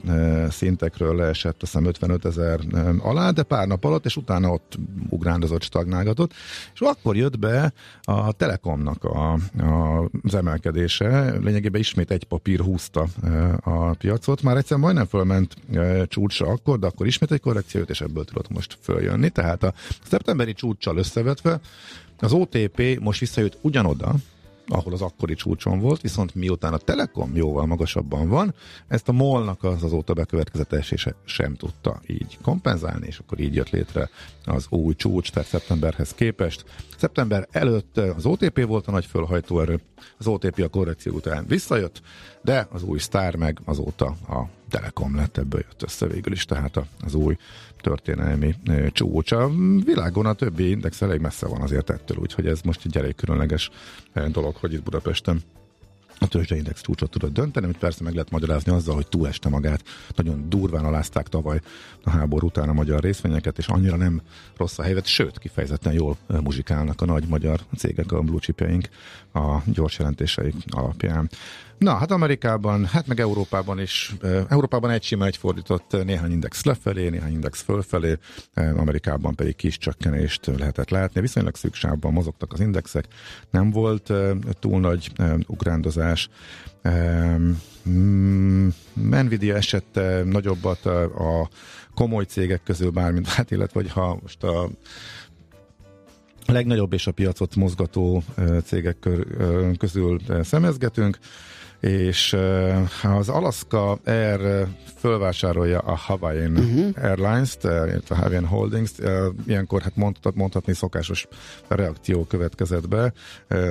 [0.50, 2.60] szintekről leesett, azt hiszem 55 ezer
[2.98, 6.32] alá, de pár nap alatt, és utána ott ugrándozott, stagnálgatott,
[6.74, 13.06] és akkor jött be a Telekomnak a, a, az emelkedése, lényegében ismét egy papír húzta
[13.60, 15.56] a piacot, már egyszer majdnem fölment
[16.08, 19.74] csúcsra akkor, de akkor ismét egy korrekciót, és ebből tudott most följönni, tehát a
[20.08, 21.60] szeptemberi csúccsal összevetve
[22.18, 24.14] az OTP most visszajött ugyanoda,
[24.68, 28.54] ahol az akkori csúcson volt, viszont miután a Telekom jóval magasabban van,
[28.88, 33.70] ezt a molnak az azóta bekövetkezett esése sem tudta így kompenzálni, és akkor így jött
[33.70, 34.10] létre
[34.44, 36.64] az új csúcs, tehát szeptemberhez képest.
[36.96, 39.80] Szeptember előtt az OTP volt a nagy fölhajtóerő,
[40.18, 42.02] az OTP a korrekció után visszajött,
[42.42, 46.80] de az új sztár meg azóta a Telekom lett, ebből jött össze végül is, tehát
[47.00, 47.36] az új
[47.80, 48.54] történelmi
[48.92, 49.32] csúcs.
[49.32, 49.50] A
[49.84, 53.70] világon a többi index elég messze van azért ettől, úgyhogy ez most egy elég különleges
[54.32, 55.42] dolog, hogy itt Budapesten
[56.18, 59.82] a tőzsdeindex csúcsot tudott dönteni, amit persze meg lehet magyarázni azzal, hogy túleste magát.
[60.16, 61.60] Nagyon durván alázták tavaly
[62.02, 64.22] a háború után a magyar részvényeket, és annyira nem
[64.56, 68.78] rossz a helyzet, sőt, kifejezetten jól muzsikálnak a nagy magyar cégek, a blue
[69.32, 71.30] a gyors jelentéseik alapján.
[71.78, 74.14] Na, hát Amerikában, hát meg Európában is.
[74.48, 78.18] Európában egy sima, egy fordított ö, néhány index lefelé, néhány index fölfelé,
[78.54, 81.20] Amerikában pedig kis csökkenést lehetett látni.
[81.20, 83.04] Viszonylag szűk sávban mozogtak az indexek,
[83.50, 84.12] nem volt
[84.60, 85.12] túl nagy
[85.46, 86.28] ugrándozás.
[87.88, 91.48] Mm, Nvidia esett nagyobbat a
[91.94, 94.68] komoly cégek közül bármint, hát illetve hogy ha most a
[96.46, 98.22] a legnagyobb és a piacot mozgató
[98.64, 99.08] cégek
[99.78, 101.18] közül szemezgetünk,
[101.84, 102.36] és
[103.02, 104.66] az Alaska Air
[105.04, 107.04] fölvásárolja a Hawaiian uh-huh.
[107.04, 109.02] Airlines-t, illetve Hawaiian Holdings-t,
[109.46, 111.26] ilyenkor hát mondhat, mondhatni szokásos
[111.68, 113.12] reakció következett be,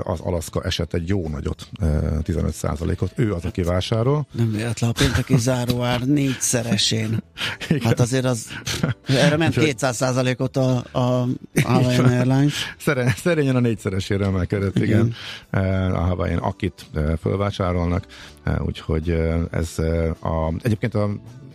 [0.03, 1.85] az Alaska esett egy jó nagyot, ö,
[2.23, 4.27] 15%-ot, ő az, aki vásárol.
[4.31, 7.23] Nem véletlen a pénteki záróár négyszeresén.
[7.69, 7.81] Igen.
[7.81, 8.47] Hát azért az,
[9.07, 10.01] erre ment 200
[10.37, 11.27] ot a, a
[11.63, 12.75] Hawaiian Airlines.
[12.77, 15.15] Szere, szerényen a négyszeresére emelkedett, igen,
[15.51, 15.91] igen.
[15.91, 16.85] a Hawaiian akit
[17.21, 18.02] fölvásárolnak,
[18.43, 21.09] eh, úgyhogy eh, ez eh, a, egyébként a,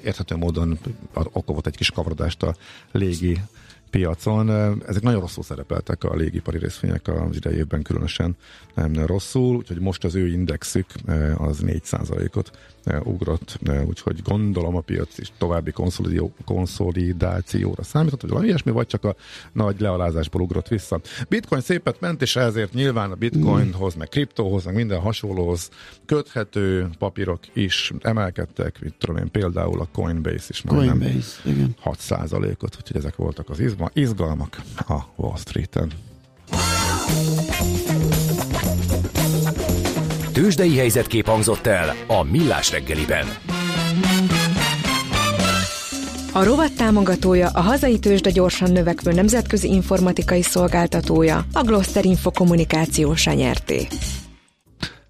[0.04, 0.78] érthető módon
[1.12, 2.54] okovott egy kis kavarodást a
[2.92, 3.40] légi
[3.90, 4.50] piacon.
[4.86, 8.36] Ezek nagyon rosszul szerepeltek a légipari részvények az idei évben különösen
[8.74, 10.86] nem rosszul, úgyhogy most az ő indexük
[11.36, 12.50] az 4%-ot
[12.84, 15.72] eh, ugrott, úgyhogy gondolom a piac is további
[16.44, 19.16] konszolidációra számított, vagy valami ilyesmi, vagy csak a
[19.52, 21.00] nagy lealázásból ugrott vissza.
[21.28, 25.70] Bitcoin szépet ment, és ezért nyilván a bitcoinhoz, meg kriptóhoz, meg minden hasonlóhoz
[26.06, 31.76] köthető papírok is emelkedtek, mit tudom én, például a Coinbase is majdnem Coinbase, igen.
[31.84, 35.92] 6%-ot, úgyhogy ezek voltak az izma, izgalmak a Wall Street-en.
[40.32, 43.26] Tőzsdei helyzetkép hangzott el a Millás reggeliben.
[46.32, 53.26] A rovat támogatója a hazai tőzsde gyorsan növekvő nemzetközi informatikai szolgáltatója, a Gloster Info kommunikációs
[53.26, 53.86] nyerté.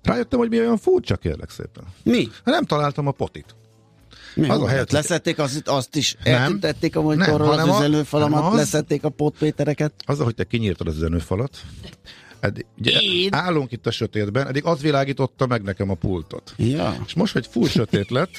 [0.02, 1.84] Rájöttem, hogy mi olyan furcsa, kérlek szépen.
[2.04, 2.28] Mi?
[2.44, 3.54] Nem találtam a potit.
[4.38, 4.70] Mi Az a volt?
[4.70, 6.34] helyzet- Leszették azt, azt is, Nem.
[6.34, 9.92] eltüntették a Nem, monitorról hanem az üzenőfalamat, az- leszették a potpétereket.
[10.06, 11.58] Azzal, hogy te kinyírtad az üzenőfalat,
[12.40, 13.34] eddig, ugye, Én?
[13.34, 16.54] állunk itt a sötétben, eddig az világította meg nekem a pultot.
[16.56, 16.96] Ja.
[17.06, 18.30] És most, hogy full sötét lett,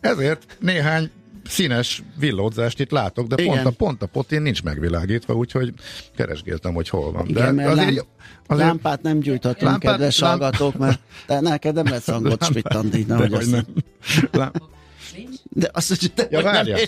[0.00, 1.10] ezért néhány
[1.48, 3.54] színes villódzást itt látok, de Igen.
[3.54, 5.72] pont a, pont a potin nincs megvilágítva, úgyhogy
[6.16, 7.26] keresgéltem, hogy hol van.
[7.28, 7.88] Igen, de mert lám,
[8.46, 12.48] azért, lámpát nem gyújtottunk, Lámpát- kedves lám- hallgatók, mert te neked nem lesz hangot
[13.06, 13.64] Dehogy azt nem.
[14.32, 14.50] Lá,
[15.50, 16.78] De azt, hogy te Ja, várjál.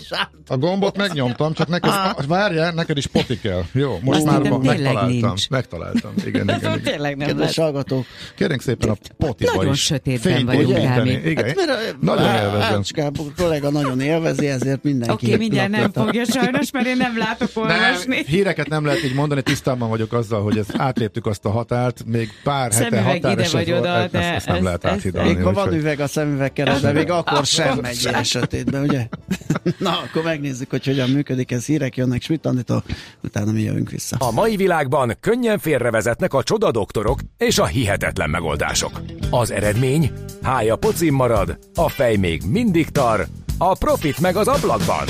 [0.47, 2.25] A gombot megnyomtam, csak neked, Ah.
[2.27, 3.61] várjál, neked is poti kell.
[3.71, 5.07] Jó, most Azt már van, megtaláltam.
[5.09, 5.49] nincs.
[5.49, 6.11] Megtaláltam.
[6.25, 6.81] Igen, igen, igen.
[6.81, 9.81] Tényleg nem Kedves hallgatók, Kérünk szépen a potiba Nagyon is.
[9.83, 10.77] sötétben vagyunk.
[10.77, 11.09] Gábi.
[11.29, 12.77] Igen, Hát, mert a- nagyon Á- élvezem.
[12.77, 15.13] Ács Gábor kollega nagyon élvezi, ezért mindenki.
[15.13, 18.23] Oké, okay, mindjárt nem fogja sajnos, mert én nem látok Nem, olvasni.
[18.27, 22.29] híreket nem lehet így mondani, tisztában vagyok azzal, hogy ezt átléptük azt a határt, még
[22.43, 25.33] pár hete volt, oda, ezt, de ezt, nem lehet áthidalni.
[25.33, 29.07] Még ha van üveg a szemüveg keretben, még akkor sem megy ilyen sötétben, ugye?
[29.87, 31.65] Na, akkor megnézzük, hogy hogyan működik ez.
[31.65, 32.83] Hírek jönnek Smittanditól,
[33.23, 34.15] utána mi jövünk vissza.
[34.19, 39.01] A mai világban könnyen félrevezetnek a csoda doktorok és a hihetetlen megoldások.
[39.29, 40.11] Az eredmény?
[40.41, 45.05] Hája pocim marad, a fej még mindig tar, a profit meg az ablakban.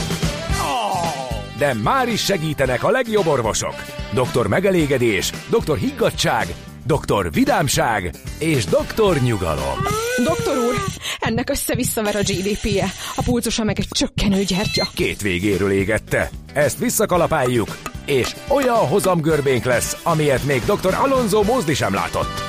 [1.57, 3.75] De már is segítenek a legjobb orvosok.
[4.13, 6.47] Doktor megelégedés, doktor higgadság,
[6.85, 10.10] doktor vidámság és doktor nyugalom.
[10.17, 10.75] Doktor úr,
[11.19, 14.87] ennek össze-visszaver a GDP-je, a pulcosa meg egy csökkenő gyertya.
[14.95, 16.29] Két végéről égette.
[16.53, 20.93] Ezt visszakalapáljuk, és olyan hozamgörbénk lesz, amilyet még dr.
[20.93, 22.41] Alonso Mózdi sem látott.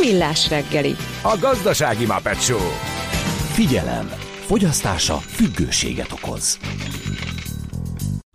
[0.00, 0.96] Millás reggeli.
[1.22, 2.70] A gazdasági Muppet Show.
[3.52, 4.12] Figyelem!
[4.46, 6.58] Fogyasztása függőséget okoz.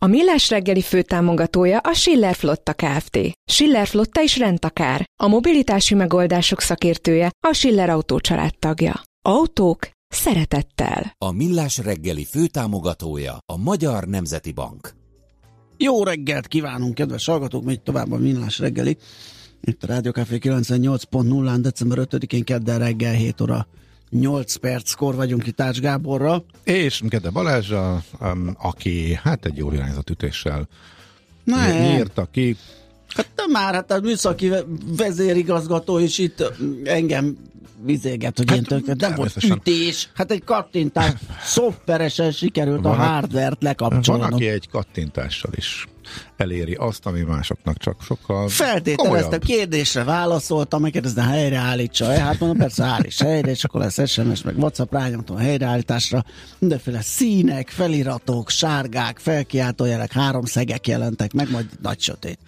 [0.04, 3.20] A Millás reggeli főtámogatója a Schiller Flotta Kft.
[3.52, 5.06] Schiller Flotta is rendtakár.
[5.24, 8.20] A mobilitási megoldások szakértője a Schiller Autó
[8.60, 9.02] tagja.
[9.26, 11.16] Autók szeretettel.
[11.18, 14.94] A Millás reggeli főtámogatója a Magyar Nemzeti Bank.
[15.78, 18.98] Jó reggelt kívánunk, kedves hallgatók, megy tovább a Millás reggeli.
[19.62, 23.68] Itt a Rádió Café 98.0-án december 5-én kedden reggel 7 óra
[24.20, 26.44] 8 perckor vagyunk itt Ács Gáborra.
[26.64, 30.68] És Gede Balázsa, um, aki hát egy jól irányzott ütéssel
[31.44, 32.58] Na, nyírta ki
[33.16, 34.52] Hát nem már, hát a műszaki
[34.98, 36.52] vezérigazgató is itt
[36.84, 37.38] engem
[37.86, 43.04] vizéget, hogy hát, én tök, nem volt ütés, hát egy kattintás, szoftveresen sikerült van, a
[43.04, 44.22] hardvert lekapcsolni.
[44.22, 45.88] Van, aki egy kattintással is
[46.38, 52.20] eléri azt, ami másoknak csak sokkal Feltételeztem, kérdésre válaszoltam, megkérdezte, helyreállítsa-e?
[52.20, 56.24] Hát mondom, persze állíts helyre, és akkor lesz SMS, meg WhatsApp rányomtam a helyreállításra.
[56.60, 62.40] Mindenféle színek, feliratok, sárgák, felkiáltójelek, három szegek jelentek meg, majd nagy sötét.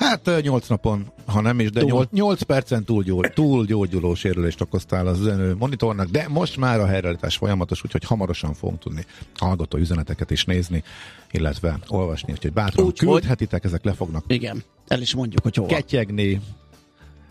[0.00, 4.60] Hát 8 napon, ha nem is, de 8, 8 percen túl, gyógy, túl gyógyuló sérülést
[4.60, 9.04] okoztál az üzenő monitornak, de most már a helyreállítás folyamatos, úgyhogy hamarosan fogunk tudni
[9.36, 10.82] hallgató üzeneteket is nézni,
[11.30, 14.24] illetve olvasni, úgyhogy bátran Úgy, küldhetitek, ezek le fognak.
[14.26, 15.68] Igen, el is mondjuk, hogy hova.
[15.68, 16.40] Ketyegni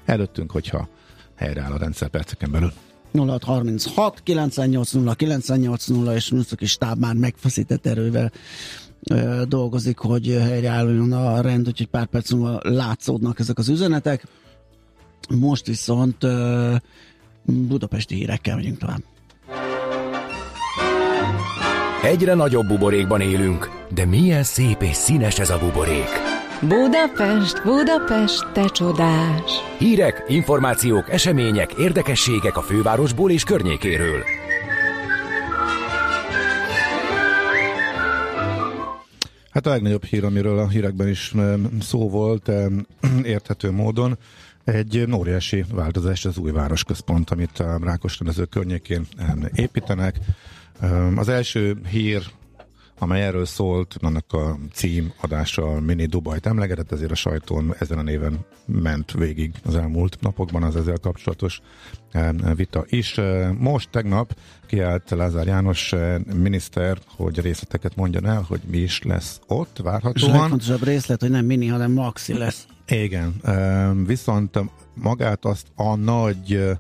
[0.06, 0.88] előttünk, hogyha
[1.36, 2.74] helyreáll a rendszer perceken belül.
[3.14, 8.32] 0636 980 980 és Műszaki stáb már megfeszített erővel
[9.48, 14.24] dolgozik, hogy helyreálljon a rend, úgyhogy pár perc múlva látszódnak ezek az üzenetek.
[15.40, 16.26] Most viszont
[17.44, 19.02] budapesti hírekkel megyünk tovább.
[22.04, 26.10] Egyre nagyobb buborékban élünk, de milyen szép és színes ez a buborék.
[26.62, 29.52] Budapest, Budapest, te csodás!
[29.78, 34.24] Hírek, információk, események, érdekességek a fővárosból és környékéről.
[39.60, 41.34] Hát a legnagyobb hír, amiről a hírekben is
[41.82, 42.52] szó volt,
[43.24, 44.18] érthető módon,
[44.64, 48.20] egy óriási változás az új városközpont, amit a Rákos
[48.50, 49.08] környékén
[49.54, 50.20] építenek.
[51.16, 52.24] Az első hír
[53.00, 58.02] amely erről szólt, annak a cím adása Mini Dubajt emlegetett, ezért a sajtón ezen a
[58.02, 61.62] néven ment végig az elmúlt napokban az ezzel kapcsolatos
[62.12, 63.18] eh, vita is.
[63.18, 64.36] Eh, most tegnap
[64.66, 70.16] kiállt Lázár János eh, miniszter, hogy részleteket mondjon el, hogy mi is lesz ott várhatóan.
[70.16, 72.66] És a legfontosabb részlet, hogy nem mini, hanem maxi lesz.
[72.88, 73.42] Igen,
[74.06, 74.60] viszont
[74.94, 76.78] magát azt a nagy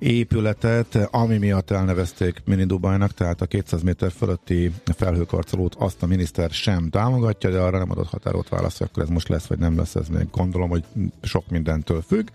[0.00, 6.50] épületet, ami miatt elnevezték Mini Dubajnak, tehát a 200 méter fölötti felhőkarcolót azt a miniszter
[6.50, 9.76] sem támogatja, de arra nem adott határolt választ, hogy akkor ez most lesz, vagy nem
[9.76, 10.84] lesz, ez még gondolom, hogy
[11.22, 12.28] sok mindentől függ.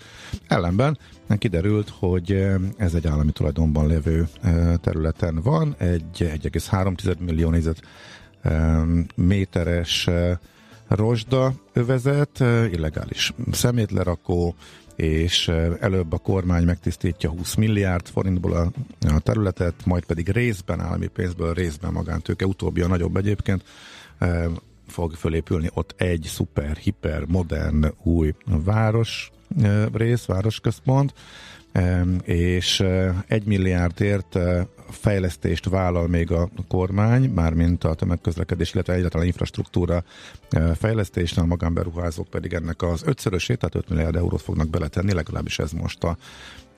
[0.47, 0.97] Ellenben
[1.38, 2.47] kiderült, hogy
[2.78, 4.28] ez egy állami tulajdonban lévő
[4.82, 7.82] területen van, egy 1,3 millió nézet
[8.41, 8.82] e,
[9.15, 10.10] méteres
[10.88, 12.39] rozsda övezet,
[12.71, 14.56] illegális szemétlerakó,
[14.95, 15.47] és
[15.79, 18.71] előbb a kormány megtisztítja 20 milliárd forintból a,
[19.15, 23.63] a területet, majd pedig részben állami pénzből, részben magántőke, utóbbi a nagyobb egyébként,
[24.95, 29.31] fog fölépülni ott egy szuper, hiper, modern, új város
[29.93, 31.13] rész, városközpont,
[32.23, 32.84] és
[33.27, 34.39] egy milliárdért
[34.89, 40.03] fejlesztést vállal még a kormány, mármint a tömegközlekedés, illetve egyáltalán infrastruktúra
[40.75, 45.71] fejlesztésre, a magánberuházók pedig ennek az ötszörösét, tehát 5 milliárd eurót fognak beletenni, legalábbis ez
[45.71, 46.17] most a,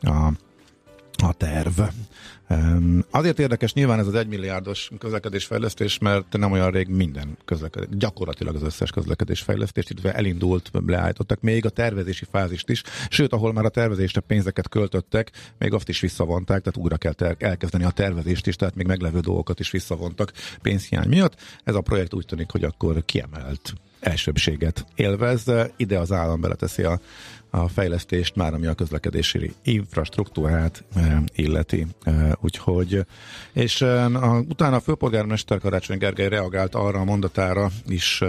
[0.01, 0.31] a
[1.23, 1.79] a terv.
[3.11, 8.61] Azért érdekes nyilván ez az egymilliárdos közlekedésfejlesztés, mert nem olyan rég minden közlekedés, gyakorlatilag az
[8.61, 14.21] összes közlekedésfejlesztést, illetve elindult, leállítottak még a tervezési fázist is, sőt, ahol már a tervezésre
[14.21, 18.75] pénzeket költöttek, még azt is visszavonták, tehát újra kell ter- elkezdeni a tervezést is, tehát
[18.75, 21.35] még meglevő dolgokat is visszavontak pénzhiány miatt.
[21.63, 26.99] Ez a projekt úgy tűnik, hogy akkor kiemelt elsőbséget élvez, ide az állam beleteszi a
[27.49, 31.87] a fejlesztést már, ami a közlekedési infrastruktúrát e, illeti.
[32.03, 33.05] E, úgyhogy,
[33.53, 38.23] és e, a, utána a főpolgármester Karácsony Gergely reagált arra a mondatára is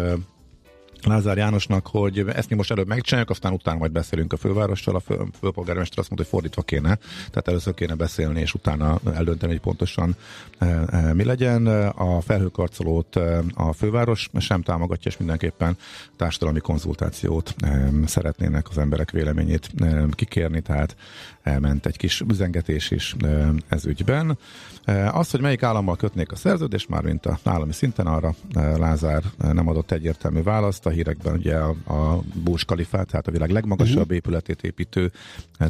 [1.05, 4.95] Lázár Jánosnak, hogy ezt mi most előbb megcsináljuk, aztán utána majd beszélünk a fővárossal.
[4.95, 6.99] A fő, főpolgármester azt mondta, hogy fordítva kéne,
[7.31, 10.17] tehát először kéne beszélni, és utána eldönteni, hogy pontosan
[10.59, 11.67] e, e, mi legyen.
[11.87, 15.77] A felhőkarcolót e, a főváros sem támogatja, és mindenképpen
[16.17, 20.97] társadalmi konzultációt e, szeretnének az emberek véleményét e, kikérni, tehát
[21.43, 24.39] elment egy kis üzengetés is e, ez ügyben.
[24.85, 28.77] E, az, hogy melyik állammal kötnék a szerződést, már mint a állami szinten arra e,
[28.77, 30.87] Lázár e, nem adott egyértelmű választ.
[30.89, 34.15] A hírekben ugye a, a Burj Khalifa, tehát a világ legmagasabb uh-huh.
[34.15, 35.13] épületét építő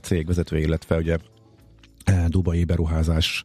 [0.02, 1.18] cég vezető, illetve ugye
[2.26, 3.44] dubai beruházás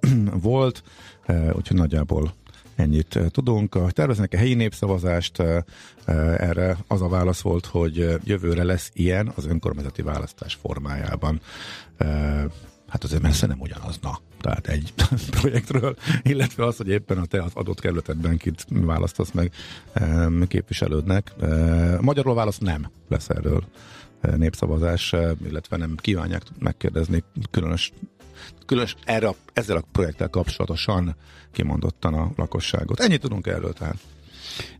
[0.50, 0.82] volt,
[1.28, 2.34] úgyhogy nagyjából
[2.74, 3.92] ennyit tudunk.
[3.92, 5.42] Terveznek a helyi népszavazást,
[6.36, 11.40] erre az a válasz volt, hogy jövőre lesz ilyen az önkormányzati választás formájában
[12.88, 14.18] hát azért messze nem ugyanaz, na.
[14.44, 14.92] Tehát egy
[15.40, 19.52] projektről, illetve az, hogy éppen a te az adott kerületedben kit választasz meg
[20.48, 21.32] képviselődnek.
[22.00, 23.64] Magyarul válasz nem lesz erről
[24.36, 25.14] népszavazás,
[25.46, 27.92] illetve nem kívánják megkérdezni különös,
[28.66, 31.16] különös erre, ezzel a projekttel kapcsolatosan
[31.52, 33.00] kimondottan a lakosságot.
[33.00, 33.98] Ennyit tudunk erről tehát.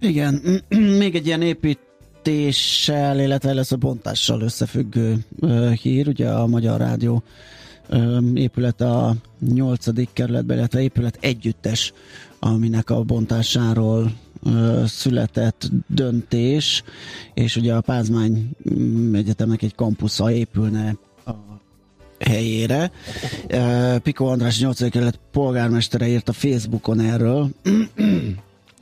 [0.00, 0.62] Igen,
[1.02, 1.78] még egy ilyen épít
[2.22, 6.08] döntéssel, illetve először bontással összefüggő ö, hír.
[6.08, 7.22] Ugye a Magyar Rádió
[8.34, 9.14] épület a
[9.52, 9.86] 8.
[10.12, 11.92] kerületben, illetve épület együttes,
[12.38, 14.12] aminek a bontásáról
[14.86, 16.82] született döntés,
[17.34, 21.32] és ugye a Pázmány mm, Egyetemnek egy kampusza épülne a
[22.18, 22.90] helyére.
[24.02, 24.90] Piko András 8.
[24.90, 27.50] kerület polgármestere írt a Facebookon erről,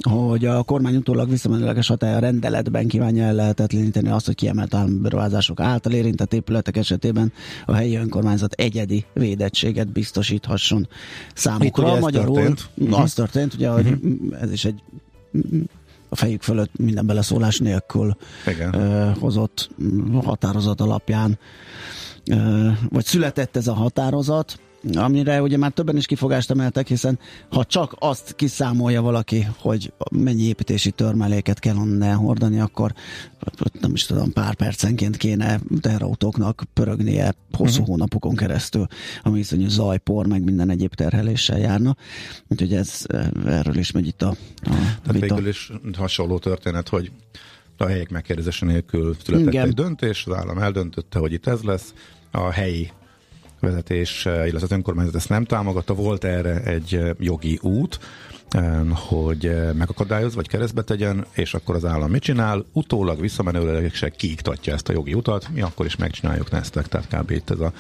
[0.01, 5.61] hogy a kormány utólag visszamenőleges hatája rendeletben kívánja el lehetetleníteni azt, hogy kiemelt állami beruházások
[5.61, 7.33] által érintett épületek esetében
[7.67, 10.89] a helyi önkormányzat egyedi védettséget biztosíthasson
[11.35, 11.95] számukra.
[11.95, 12.69] Itt Magyarul történt.
[12.75, 13.01] uh-huh.
[13.01, 13.99] az történt, ugye, hogy
[14.41, 14.83] ez is egy
[16.09, 19.15] a fejük fölött minden beleszólás nélkül Igen.
[19.15, 21.39] hozott mm, határozat alapján,
[22.89, 24.61] vagy született ez a határozat,
[24.95, 27.19] amire ugye már többen is kifogást emeltek, hiszen
[27.51, 32.93] ha csak azt kiszámolja valaki, hogy mennyi építési törmeléket kell onnan hordani, akkor
[33.81, 37.87] nem is tudom, pár percenként kéne teherautóknak pörögnie hosszú uh-huh.
[37.87, 38.87] hónapokon keresztül,
[39.23, 41.97] ami iszonyú zaj, por, meg minden egyéb terheléssel járna.
[42.49, 43.07] Úgyhogy ez,
[43.47, 45.35] erről is megy itt a, a Tehát vita.
[45.35, 47.11] végül is hasonló történet, hogy
[47.77, 49.67] a helyek megkérdezése nélkül született Igen.
[49.67, 51.95] egy döntés, az állam eldöntötte, hogy itt ez lesz,
[52.31, 52.91] a helyi
[53.63, 57.99] vezetés, eh, illetve az önkormányzat ezt nem támogatta, volt erre egy eh, jogi út,
[58.91, 62.65] hogy eh, megakadályoz, vagy keresztbe tegyen, és akkor az állam mit csinál?
[62.73, 67.31] Utólag visszamenőleg se kiiktatja ezt a jogi utat, mi akkor is megcsináljuk neztek, tehát kb.
[67.31, 67.73] itt ez a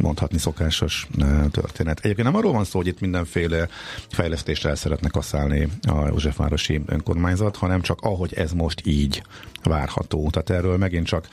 [0.00, 1.08] mondhatni szokásos
[1.50, 1.98] történet.
[1.98, 3.68] Egyébként nem arról van szó, hogy itt mindenféle
[4.10, 9.22] fejlesztést el szeretne kaszálni a Józsefvárosi önkormányzat, hanem csak ahogy ez most így
[9.62, 10.30] várható.
[10.30, 11.28] Tehát erről megint csak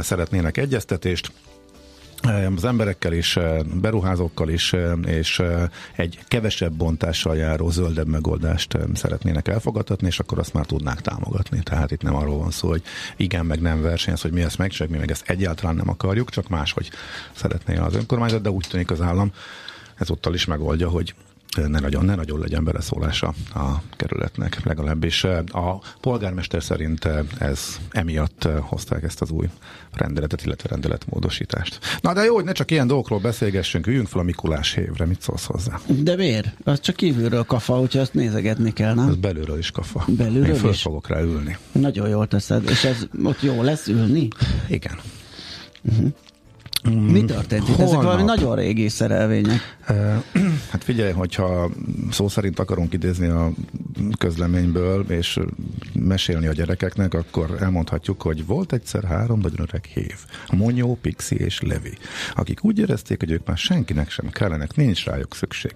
[0.00, 1.32] szeretnének egyeztetést,
[2.56, 3.38] az emberekkel is,
[3.80, 4.74] beruházókkal is,
[5.06, 5.42] és
[5.96, 11.62] egy kevesebb bontással járó zöldebb megoldást szeretnének elfogadtatni, és akkor azt már tudnák támogatni.
[11.62, 12.82] Tehát itt nem arról van szó, hogy
[13.16, 16.48] igen, meg nem versenyez, hogy mi ezt megcsináljuk, mi meg ezt egyáltalán nem akarjuk, csak
[16.48, 16.90] máshogy
[17.34, 19.32] szeretné az önkormányzat, de úgy tűnik az állam
[19.94, 21.14] ezúttal is megoldja, hogy
[21.56, 24.64] ne nagyon, ne nagyon legyen beleszólása a kerületnek.
[24.64, 29.48] Legalábbis eh, a polgármester szerint eh, ez emiatt eh, hozták ezt az új
[29.92, 31.78] rendeletet, illetve rendeletmódosítást.
[32.00, 35.20] Na de jó, hogy ne csak ilyen dolgokról beszélgessünk, üljünk fel a Mikulás hévre, mit
[35.22, 35.80] szólsz hozzá?
[35.86, 36.48] De miért?
[36.64, 39.20] Az csak kívülről kafa, úgyhogy azt nézegetni kell, Ez nem?
[39.20, 40.04] belülről is kafa.
[40.08, 40.82] Belülről Én föl is?
[40.82, 41.56] fogok rá ülni.
[41.72, 44.28] Nagyon jól teszed, és ez ott jó lesz ülni?
[44.68, 44.98] Igen.
[46.84, 47.78] Mi történt itt?
[47.78, 49.60] Ezek valami nagyon régi szerelvények.
[50.70, 51.70] Hát figyelj, hogyha
[52.10, 53.50] szó szerint akarunk idézni a
[54.18, 55.38] közleményből, és
[55.92, 60.14] mesélni a gyerekeknek, akkor elmondhatjuk, hogy volt egyszer három nagyon öreg hév.
[60.52, 61.92] Monyó, Pixi és Levi,
[62.34, 65.72] akik úgy érezték, hogy ők már senkinek sem kellenek, nincs rájuk szükség.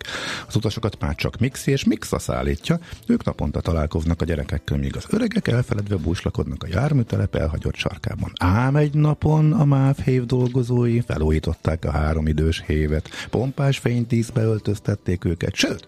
[0.47, 5.05] Az utasokat már csak Mixi és Mixa szállítja, ők naponta találkoznak a gyerekekkel, míg az
[5.11, 8.33] öregek elfeledve búslakodnak a járműtelep elhagyott sarkában.
[8.35, 15.25] Ám egy napon a MÁV hév dolgozói felújították a három idős hévet, pompás fénytízbe öltöztették
[15.25, 15.87] őket, sőt,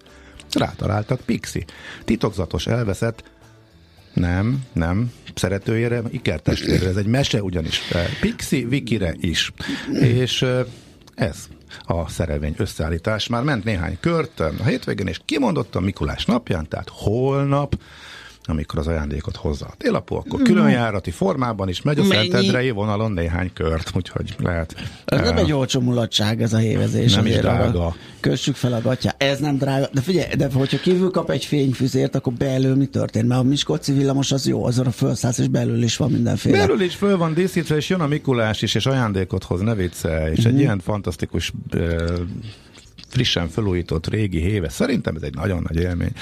[0.52, 1.64] rátaláltak Pixi.
[2.04, 3.24] Titokzatos elveszett
[4.14, 7.80] nem, nem, szeretőjére, ikertestvérre, ez egy mese ugyanis.
[8.20, 9.52] Pixi Vikire is.
[9.92, 10.60] És ö,
[11.14, 11.48] ez
[11.80, 13.26] a szerelvény összeállítás.
[13.26, 17.78] Már ment néhány kört a hétvégén, és kimondottan Mikulás napján, tehát holnap,
[18.48, 22.04] amikor az ajándékot hozza a télapó, akkor különjárati formában is megy a?
[22.04, 24.74] Szentendrei vonalon néhány kört, úgyhogy lehet.
[25.04, 27.14] Ez nem ö, egy olcsó mulatság ez a hévezés.
[27.14, 27.94] Nem is drága.
[28.20, 29.22] Kössük fel a gatyát.
[29.22, 29.88] Ez nem drága.
[29.92, 33.28] De figyelj, de hogyha kívül kap egy fényfüzért, akkor belül mi történt?
[33.28, 36.58] Mert a Miskolci villamos az jó, azon a felszállsz, és belül is van mindenféle.
[36.58, 40.32] Belül is föl van díszítve, és jön a Mikulás is, és ajándékot hoz, ne viccelj,
[40.36, 42.14] és egy ilyen fantasztikus ö,
[43.16, 44.68] frissen felújított régi héve.
[44.68, 46.12] Szerintem ez egy nagyon nagy élmény.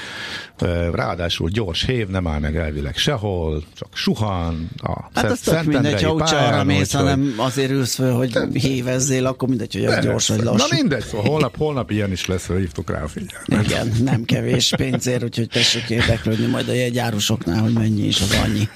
[0.93, 4.71] Ráadásul gyors hév, nem áll meg elvileg sehol, csak suhan.
[4.83, 9.27] A Hát az tök mindegy, ha úgyse arra mész, hanem azért ülsz föl, hogy hévezzél,
[9.27, 10.67] akkor mindegy, hogy az gyors vagy lassú.
[10.69, 13.71] Na mindegy, szóval holnap, holnap ilyen is lesz, hívtuk rá a figyelmet.
[13.71, 18.69] Igen, nem kevés pénzért, úgyhogy tessék érdeklődni majd a jegyárusoknál, hogy mennyi is az annyi.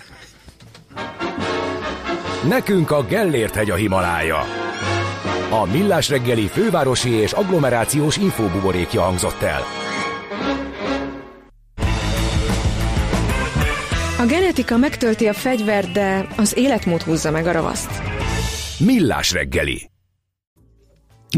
[2.49, 4.68] Nekünk a Gellért hegy a Himalája.
[5.51, 9.63] A Millás reggeli fővárosi és agglomerációs infóbuborékja hangzott el.
[14.19, 17.91] A genetika megtölti a fegyvert, de az életmód húzza meg a ravaszt.
[18.79, 19.91] Millás reggeli.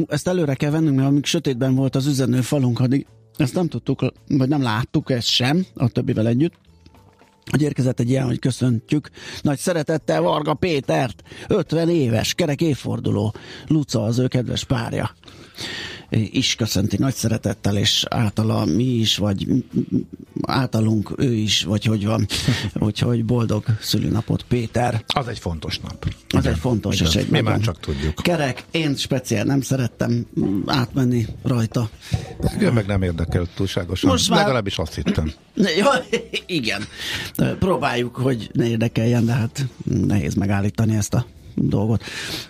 [0.06, 4.12] Ezt előre kell vennünk, mert amíg sötétben volt az üzenő falunk, addig ezt nem tudtuk,
[4.28, 6.54] vagy nem láttuk ezt sem, a többivel együtt,
[7.50, 9.10] hogy érkezett egy ilyen, hogy köszöntjük.
[9.42, 13.34] Nagy szeretettel Varga Pétert, 50 éves, kerek évforduló,
[13.66, 15.14] Luca az ő kedves párja.
[16.10, 19.46] Is köszönti nagy szeretettel, és általa mi is, vagy
[20.42, 22.26] általunk ő is, vagy hogy van.
[22.78, 25.04] Úgyhogy boldog szülőnapot, Péter.
[25.06, 26.06] Az egy fontos nap.
[26.28, 27.06] Az egy fontos, Igen.
[27.06, 28.14] és egy Mi már csak tudjuk.
[28.14, 30.26] Kerek, én speciál nem szerettem
[30.66, 31.88] átmenni rajta.
[32.54, 34.10] Igen, meg nem érdekel túlságosan.
[34.10, 35.32] Most már- Legalábbis azt hittem.
[35.78, 35.90] Ja,
[36.46, 36.82] igen.
[37.58, 41.26] Próbáljuk, hogy ne érdekeljen, de hát nehéz megállítani ezt a
[41.68, 42.02] dolgot.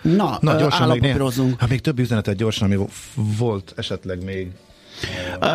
[0.02, 1.60] Na, Na, gyorsan még, né- állampapírozunk.
[1.60, 2.84] ha még több üzenetet gyorsan, ami
[3.38, 4.50] volt esetleg még.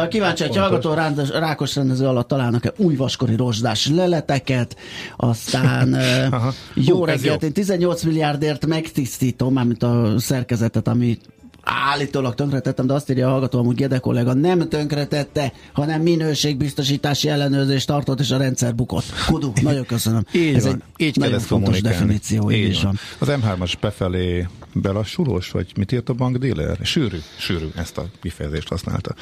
[0.09, 0.61] Kíváncsi, Fontos.
[0.61, 0.93] hallgató
[1.39, 4.77] rákos rendező alatt találnak-e új vaskori rozsdás leleteket,
[5.17, 5.97] aztán
[6.73, 7.47] jó Hú, reggelt, jó.
[7.47, 11.17] én 18 milliárdért megtisztítom, mármint a szerkezetet, ami
[11.65, 17.87] állítólag tönkretettem, de azt írja a hallgató, hogy Gede kollega nem tönkretette, hanem minőségbiztosítási ellenőrzést
[17.87, 19.05] tartott, és a rendszer bukott.
[19.27, 20.25] Kudu, nagyon köszönöm.
[20.31, 20.83] Így Ez van.
[20.97, 22.99] egy így nagyon fontos definíció, így, is van.
[23.19, 26.77] Az M3-as befelé belassulós, vagy mit írt a bankdíler?
[26.81, 29.15] Sűrű, sűrű, ezt a kifejezést használta.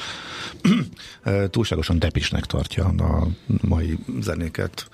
[1.50, 3.26] Túlságosan depisnek tartja a
[3.60, 4.88] mai zenéket.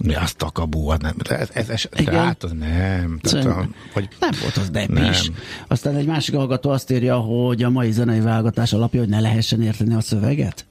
[0.00, 1.14] Mi az takabú, az nem.
[1.28, 3.18] Ez, ez, ez, hát az nem.
[3.22, 5.30] Tehát a, vagy, Nem volt az depis.
[5.68, 9.62] Aztán egy másik hallgató azt írja, hogy a mai zenei válogatás alapja, hogy ne lehessen
[9.62, 10.66] érteni a szöveget.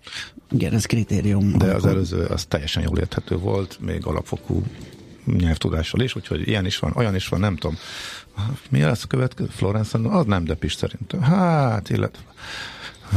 [0.52, 1.58] Igen, ez kritérium.
[1.58, 4.64] de az előző az teljesen jól érthető volt, még alapfokú
[5.26, 7.78] nyelvtudással is, úgyhogy ilyen is van, olyan is van, nem tudom.
[8.70, 9.50] Mi lesz a következő?
[9.50, 11.22] Florence, az nem depis szerintem.
[11.22, 12.24] Hát, illetve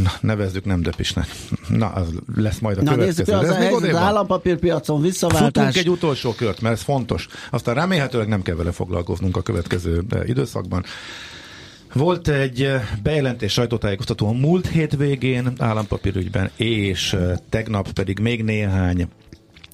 [0.02, 1.26] Na, nevezzük nem depisnek.
[1.68, 3.32] Na, az lesz majd a Na nézzük, következő.
[3.36, 4.08] az De a ez még helyzet, odébb az van.
[4.08, 5.76] állampapírpiacon Futunk visszaváltás.
[5.76, 7.28] egy utolsó kört, mert ez fontos.
[7.50, 10.84] Aztán remélhetőleg nem kell vele foglalkoznunk a következő eh, időszakban.
[11.92, 19.08] Volt egy eh, bejelentés sajtótájékoztató a múlt hétvégén állampapírügyben, és eh, tegnap pedig még néhány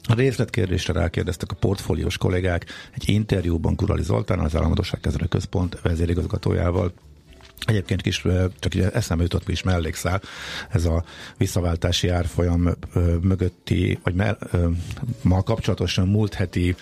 [0.09, 6.93] a részletkérdésre rákérdeztek a portfóliós kollégák egy interjúban Kurali Zoltán, az Államadóságkezelő Központ vezérigazgatójával.
[7.67, 8.25] Egyébként kis,
[8.59, 10.23] csak így eszembe jutott is mellékszál,
[10.69, 11.05] ez a
[11.37, 12.69] visszaváltási árfolyam
[13.23, 14.39] mögötti, vagy mell,
[15.23, 16.77] ma kapcsolatosan múlt heti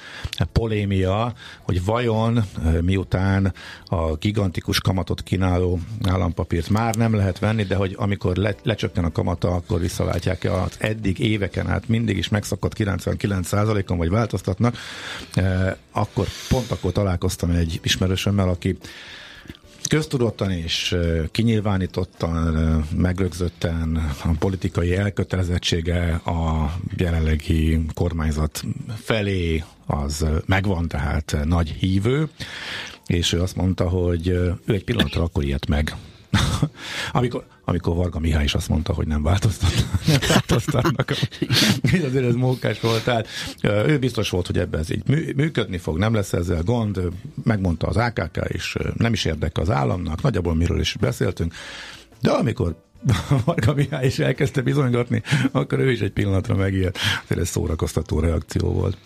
[0.52, 2.44] polémia, hogy vajon
[2.80, 3.52] miután
[3.84, 9.12] a gigantikus kamatot kínáló állampapírt már nem lehet venni, de hogy amikor le, lecsökken a
[9.12, 14.76] kamata, akkor visszaváltják az eddig éveken át mindig is megszakadt 99%-on, vagy változtatnak,
[15.90, 18.78] akkor pont akkor találkoztam egy ismerősömmel, aki
[19.88, 20.96] köztudottan és
[21.30, 28.62] kinyilvánítottan, megrögzötten a politikai elkötelezettsége a jelenlegi kormányzat
[28.96, 32.28] felé az megvan, tehát nagy hívő,
[33.06, 35.96] és ő azt mondta, hogy ő egy pillanatra akkor ilyet meg,
[37.12, 39.70] amikor, amikor Varga Mihály is azt mondta, hogy nem változtat,
[40.06, 41.10] nem változtatnak.
[41.94, 43.04] Így azért ez mókás volt.
[43.04, 43.28] Tehát
[43.62, 47.00] ő biztos volt, hogy ebben ez így mű- működni fog, nem lesz ezzel gond.
[47.44, 51.54] Megmondta az AKK is, nem is érdekel az államnak, nagyjából miről is beszéltünk.
[52.20, 52.74] De amikor
[53.44, 55.22] Varga Mihály is elkezdte bizonygatni,
[55.52, 56.98] akkor ő is egy pillanatra megijedt.
[57.28, 58.96] Ez szórakoztató reakció volt.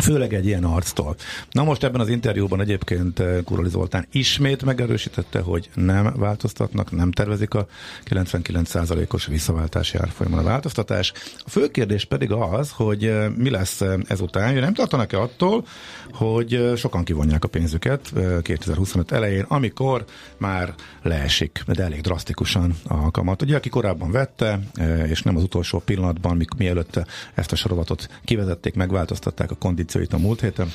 [0.00, 1.16] Főleg egy ilyen arctól.
[1.50, 7.12] Na most ebben az interjúban egyébként eh, Kurali Zoltán ismét megerősítette, hogy nem változtatnak, nem
[7.12, 7.66] tervezik a
[8.10, 11.12] 99%-os visszaváltási árfolyamon a változtatás.
[11.38, 14.54] A fő kérdés pedig az, hogy eh, mi lesz eh, ezután.
[14.54, 15.64] Nem tartanak-e attól,
[16.12, 20.04] hogy sokan kivonják a pénzüket eh, 2025 elején, amikor
[20.38, 23.42] már leesik, de elég drasztikusan a kamat.
[23.42, 24.60] Ugye, aki korábban vette,
[25.06, 27.00] és nem az utolsó pillanatban, mik- mielőtt
[27.34, 30.72] ezt a sorozatot kivezették, megváltoztatták a kondícióit a múlt héten,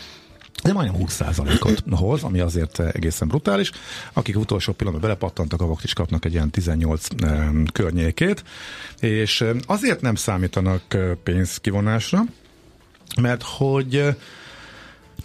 [0.64, 3.72] de majdnem 20%-ot hoz, ami azért egészen brutális.
[4.14, 8.44] Akik utolsó pillanatban belepattantak, avak is kapnak egy ilyen 18 eh, környékét,
[9.00, 10.82] és azért nem számítanak
[11.24, 12.24] pénzkivonásra,
[13.22, 14.16] mert hogy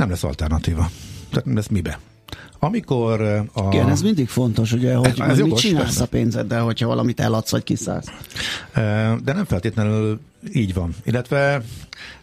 [0.00, 0.90] nem lesz alternatíva.
[1.30, 1.98] Tehát nem lesz mibe.
[2.58, 3.68] Amikor eh, a...
[3.72, 6.02] Igen, ez mindig fontos, ugye, hogy, Ez- ez mit jogos, csinálsz persze.
[6.02, 8.06] a pénzeddel, hogyha valamit eladsz, vagy kiszállsz.
[8.72, 10.20] Eh, De nem feltétlenül
[10.52, 10.94] így van.
[11.04, 11.62] Illetve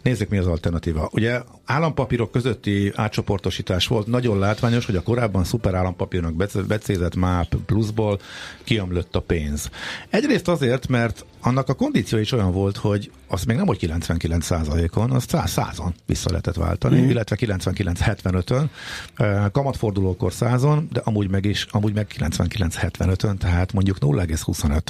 [0.02, 1.10] nézzük, mi az alternatíva.
[1.12, 6.36] Ugye állampapírok közötti átcsoportosítás volt nagyon látványos, hogy a korábban szuper állampapírnak
[6.68, 8.20] becézett MÁP pluszból
[8.64, 9.70] kiömlött a pénz.
[10.10, 15.12] Egyrészt azért, mert annak a kondíció is olyan volt, hogy az még nem hogy 99%-on,
[15.12, 17.10] az 100-on vissza lehetett váltani, mm.
[17.10, 18.70] illetve 99-75-ön,
[19.16, 24.82] eh, kamatfordulókor 100-on, de amúgy meg is, amúgy meg 99-75-ön, tehát mondjuk 0,25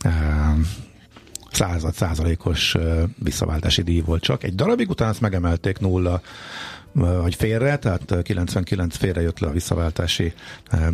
[0.00, 0.12] eh,
[1.50, 2.76] század százalékos
[3.18, 4.44] visszaváltási díj volt csak.
[4.44, 6.20] Egy darabig utána ezt megemelték nulla
[6.92, 10.32] vagy félre, tehát 99 félre jött le a visszaváltási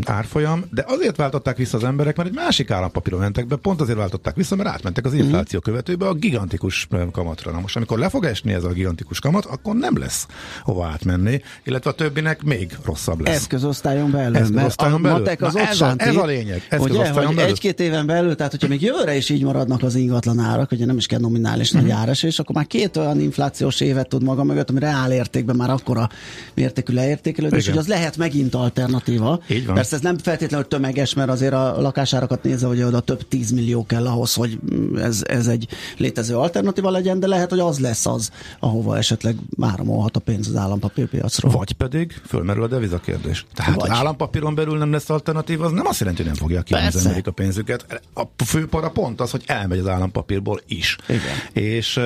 [0.04, 3.98] árfolyam, de azért váltották vissza az emberek, mert egy másik állampapíron mentek be, pont azért
[3.98, 5.22] váltották vissza, mert átmentek az mhm.
[5.22, 7.50] infláció követőbe a gigantikus kamatra.
[7.50, 10.26] Na most, amikor le fog esni ez a gigantikus kamat, akkor nem lesz
[10.62, 13.36] hova átmenni, illetve a többinek még rosszabb lesz.
[13.36, 15.18] Eszközosztályon belül, Eszközosztályon belül.
[15.18, 16.66] matek az ez, a, ez a lényeg.
[16.78, 20.72] Ugye, hogy egy-két éven belül, tehát hogyha még jövőre is így maradnak az ingatlan árak,
[20.72, 21.86] ugye nem is kell nominális mm-hmm.
[21.86, 25.56] nagy áras, és akkor már két olyan inflációs évet tud maga mögött, ami reál értékben
[25.56, 26.08] már akkora
[26.54, 29.40] mértékű leértékelődés, hogy az lehet megint alternatíva.
[29.48, 29.74] Így van.
[29.74, 34.06] Persze ez nem feltétlenül tömeges, mert azért a lakásárakat nézve, hogy oda több tízmillió kell
[34.06, 34.58] ahhoz, hogy
[34.96, 40.16] ez, ez egy létező alternatíva legyen, de lehet, hogy az lesz az, ahova esetleg áramolhat
[40.16, 41.52] a pénz az állampapírpiacról.
[41.52, 43.46] Vagy pedig fölmerül a deviza kérdés.
[43.54, 43.90] Tehát Vagy.
[43.90, 47.26] állampapíron belül nem lesz alternatíva, az nem azt jelenti, hogy nem fogják ki az emberek
[47.26, 48.00] a pénzüket.
[48.14, 50.96] A fő para pont az, hogy elmegy az állampapírból is.
[51.08, 51.64] Igen.
[51.66, 52.00] És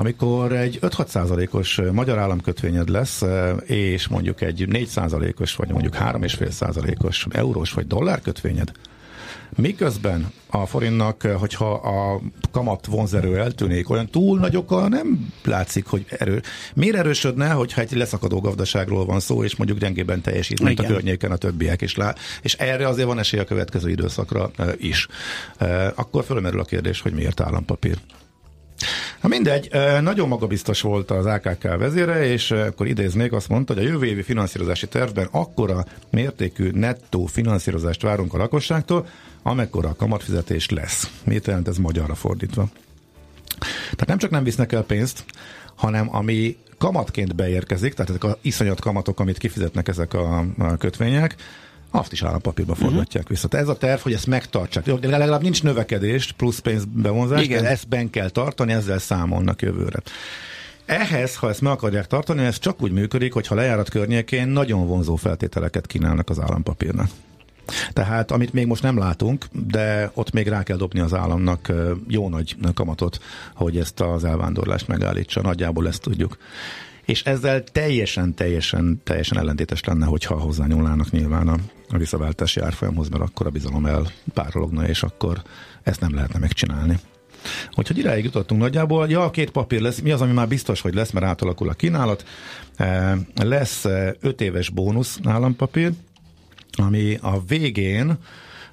[0.00, 3.22] amikor egy 5-6 százalékos magyar államkötvényed lesz,
[3.64, 8.72] és mondjuk egy 4 százalékos, vagy mondjuk 3,5 százalékos eurós vagy dollárkötvényed,
[9.56, 12.20] Miközben a forintnak, hogyha a
[12.50, 16.42] kamat vonzerő eltűnik, olyan túl nagyokkal nem látszik, hogy erő.
[16.74, 21.30] Miért erősödne, hogyha egy leszakadó gazdaságról van szó, és mondjuk gyengében teljesít, mint a környéken
[21.30, 25.06] a többiek is lá, és erre azért van esély a következő időszakra is.
[25.94, 27.98] Akkor fölmerül a kérdés, hogy miért állampapír.
[29.20, 29.70] Na mindegy,
[30.00, 34.22] nagyon magabiztos volt az AKK vezére, és akkor idéznék, azt mondta, hogy a jövő évi
[34.22, 39.06] finanszírozási tervben akkora mértékű nettó finanszírozást várunk a lakosságtól,
[39.42, 41.10] amekkora a kamatfizetés lesz.
[41.24, 42.68] Mit jelent ez magyarra fordítva?
[43.82, 45.24] Tehát nem csak nem visznek el pénzt,
[45.74, 50.44] hanem ami kamatként beérkezik, tehát ezek az iszonyat kamatok, amit kifizetnek ezek a,
[50.78, 51.36] kötvények,
[51.90, 53.28] azt is állampapírba forgatják uh-huh.
[53.28, 53.48] vissza.
[53.48, 54.92] Tehát ez a terv, hogy ezt megtartsák.
[54.92, 57.64] De legalább nincs növekedés, plusz pénzbevonzás, Igen.
[57.64, 59.98] ezt ben kell tartani, ezzel számolnak jövőre.
[60.86, 64.86] Ehhez, ha ezt meg akarják tartani, ez csak úgy működik, hogy ha lejárat környékén nagyon
[64.86, 67.10] vonzó feltételeket kínálnak az állampapírnak.
[67.92, 71.72] Tehát, amit még most nem látunk, de ott még rá kell dobni az államnak
[72.08, 73.18] jó nagy kamatot,
[73.54, 75.42] hogy ezt az elvándorlást megállítsa.
[75.42, 76.36] Nagyjából ezt tudjuk
[77.10, 81.56] és ezzel teljesen, teljesen, teljesen ellentétes lenne, hogyha hozzányúlnának nyilván a,
[81.98, 85.42] visszaváltási árfolyamhoz, mert akkor a bizalom elpárologna, és akkor
[85.82, 86.98] ezt nem lehetne megcsinálni.
[87.74, 89.08] Úgyhogy idáig jutottunk nagyjából.
[89.08, 90.00] Ja, két papír lesz.
[90.00, 92.24] Mi az, ami már biztos, hogy lesz, mert átalakul a kínálat.
[92.76, 93.84] E, lesz
[94.20, 95.92] 5 éves bónusz állampapír,
[96.72, 98.18] ami a végén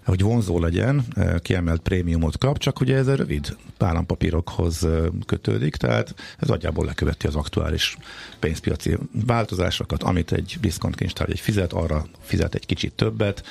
[0.07, 1.05] hogy vonzó legyen,
[1.41, 4.87] kiemelt prémiumot kap, csak ugye ez a rövid állampapírokhoz
[5.25, 7.97] kötődik, tehát ez nagyjából leköveti az aktuális
[8.39, 13.43] pénzpiaci változásokat, amit egy diszkontkincstár egy fizet, arra fizet egy kicsit többet,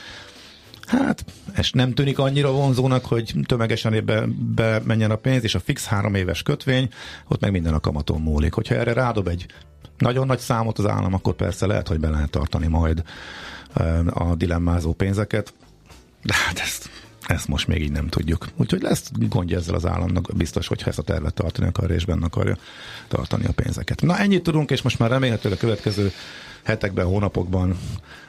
[0.86, 5.60] Hát, ez nem tűnik annyira vonzónak, hogy tömegesen be, be menjen a pénz, és a
[5.60, 6.88] fix három éves kötvény,
[7.28, 8.52] ott meg minden a kamaton múlik.
[8.52, 9.46] Hogyha erre rádob egy
[9.98, 13.02] nagyon nagy számot az állam, akkor persze lehet, hogy be lehet tartani majd
[14.10, 15.54] a dilemmázó pénzeket.
[16.26, 16.90] De hát ezt,
[17.26, 18.48] ezt most még így nem tudjuk.
[18.56, 22.24] Úgyhogy lesz gondja ezzel az államnak, biztos, hogyha ezt a tervet tartani akar, és benne
[22.24, 22.56] akarja
[23.08, 24.02] tartani a pénzeket.
[24.02, 26.12] Na ennyit tudunk, és most már remélhetőleg a következő
[26.64, 27.78] hetekben, hónapokban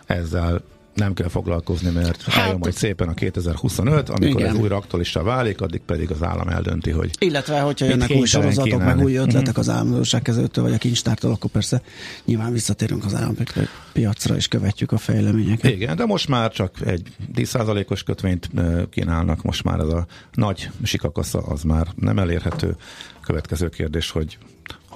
[0.05, 0.61] ezzel
[0.97, 4.55] nem kell foglalkozni, mert hát, álljon majd szépen a 2025, amikor igen.
[4.55, 8.63] ez újra aktuálissá válik, addig pedig az állam eldönti, hogy Illetve, hogyha jönnek új sorozatok,
[8.63, 8.93] kínálni.
[8.93, 9.59] meg új ötletek mm-hmm.
[9.59, 11.81] az államosságkezelőtől, vagy a kincstártól, akkor persze
[12.25, 15.71] nyilván visszatérünk az állampapírpiacra, és követjük a fejleményeket.
[15.71, 18.49] Igen, de most már csak egy 10%-os kötvényt
[18.89, 22.75] kínálnak, most már ez a nagy sikakasza az már nem elérhető.
[23.21, 24.37] Következő kérdés, hogy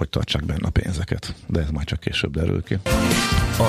[0.01, 2.77] hogy tartsák benne a pénzeket, de ez majd csak később derül ki.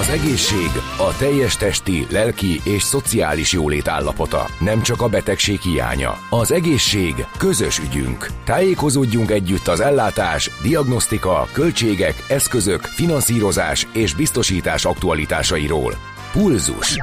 [0.01, 6.19] Az egészség a teljes testi, lelki és szociális jólét állapota, nem csak a betegség hiánya.
[6.31, 8.27] Az egészség közös ügyünk.
[8.45, 15.95] Tájékozódjunk együtt az ellátás, diagnosztika, költségek, eszközök, finanszírozás és biztosítás aktualitásairól.
[16.33, 16.97] Pulzus.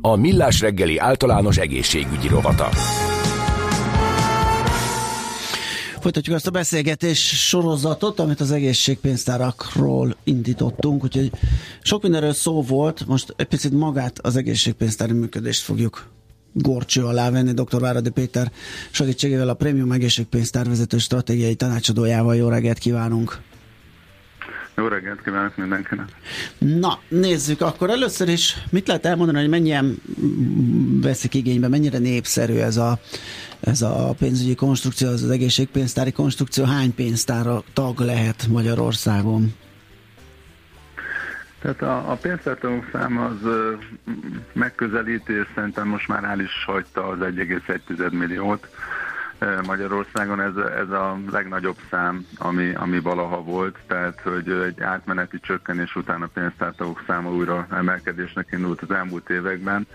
[0.00, 2.68] A Millás reggeli általános egészségügyi rovata.
[6.00, 11.32] Folytatjuk azt a beszélgetés sorozatot, amit az egészségpénztárakról indítottunk, úgyhogy
[11.82, 16.08] sok mindenről szó volt, most egy picit magát az egészségpénztári működést fogjuk
[16.52, 17.80] gorcső alá venni dr.
[17.80, 18.52] Váradi Péter
[18.90, 22.36] segítségével a Prémium Egészségpénztár vezető stratégiai tanácsadójával.
[22.36, 23.40] Jó reggelt kívánunk!
[24.80, 26.08] Jó reggelt kívánok mindenkinek!
[26.58, 30.02] Na, nézzük, akkor először is mit lehet elmondani, hogy mennyien
[31.02, 32.98] veszik igénybe, mennyire népszerű ez a
[33.60, 39.54] ez a pénzügyi konstrukció, az, az egészségpénztári konstrukció, hány pénztára tag lehet Magyarországon?
[41.60, 43.72] Tehát a, a pénztártalók szám az ö,
[44.52, 48.68] megközelítés szerintem most már el is hagyta az 1,1 milliót.
[49.66, 55.96] Magyarországon ez, ez a legnagyobb szám, ami, ami valaha volt, tehát hogy egy átmeneti csökkenés
[55.96, 59.86] után a pénztártagok száma újra emelkedésnek indult az elmúlt években,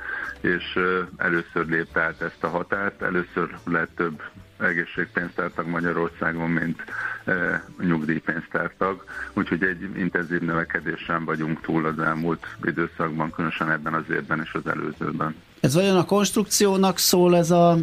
[0.41, 0.80] és
[1.18, 4.22] először lépte át ezt a határt, először lett több
[4.60, 6.84] egészségpénztártag Magyarországon, mint
[7.26, 14.41] e, nyugdíjpénztártag, úgyhogy egy intenzív növekedésen vagyunk túl az elmúlt időszakban, különösen ebben az évben
[14.43, 15.36] és az előzőben.
[15.66, 17.78] Ez olyan a konstrukciónak szól ez a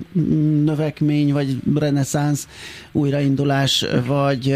[0.64, 2.48] növekmény, vagy reneszánsz
[2.92, 4.54] újraindulás, vagy,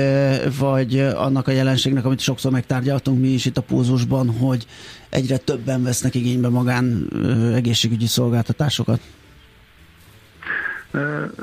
[0.59, 4.67] vagy annak a jelenségnek, amit sokszor megtárgyaltunk mi is itt a púzusban, hogy
[5.09, 7.09] egyre többen vesznek igénybe magán
[7.55, 9.01] egészségügyi szolgáltatásokat?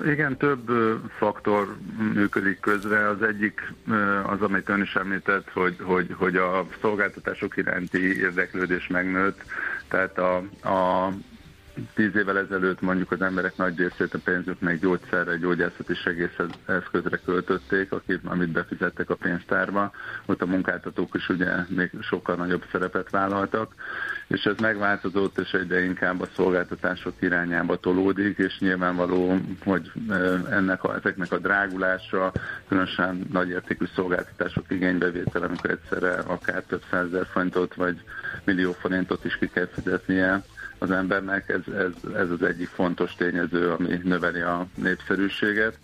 [0.06, 0.72] Igen, több
[1.18, 1.76] faktor
[2.14, 3.10] működik közre.
[3.10, 3.74] Az egyik
[4.26, 9.42] az, amit ön is említett, hogy, hogy, hogy a szolgáltatások iránti érdeklődés megnőtt,
[9.88, 10.36] tehát a,
[10.70, 11.12] a
[11.94, 18.20] tíz évvel ezelőtt mondjuk az emberek nagy részét a pénzüknek gyógyszerre, gyógyászati segélyeszközre költötték, akit,
[18.26, 19.92] amit befizettek a pénztárba.
[20.26, 23.74] Ott a munkáltatók is ugye még sokkal nagyobb szerepet vállaltak,
[24.28, 29.92] és ez megváltozott, és egyre inkább a szolgáltatások irányába tolódik, és nyilvánvaló, hogy
[30.50, 32.32] ennek a, ezeknek a drágulása,
[32.68, 38.02] különösen nagyértékű szolgáltatások igénybevétel, amikor egyszerre akár több százezer forintot vagy
[38.44, 40.44] millió forintot is ki kell fizetnie,
[40.84, 45.78] az embernek, ez, ez, ez az egyik fontos tényező, ami növeli a népszerűséget.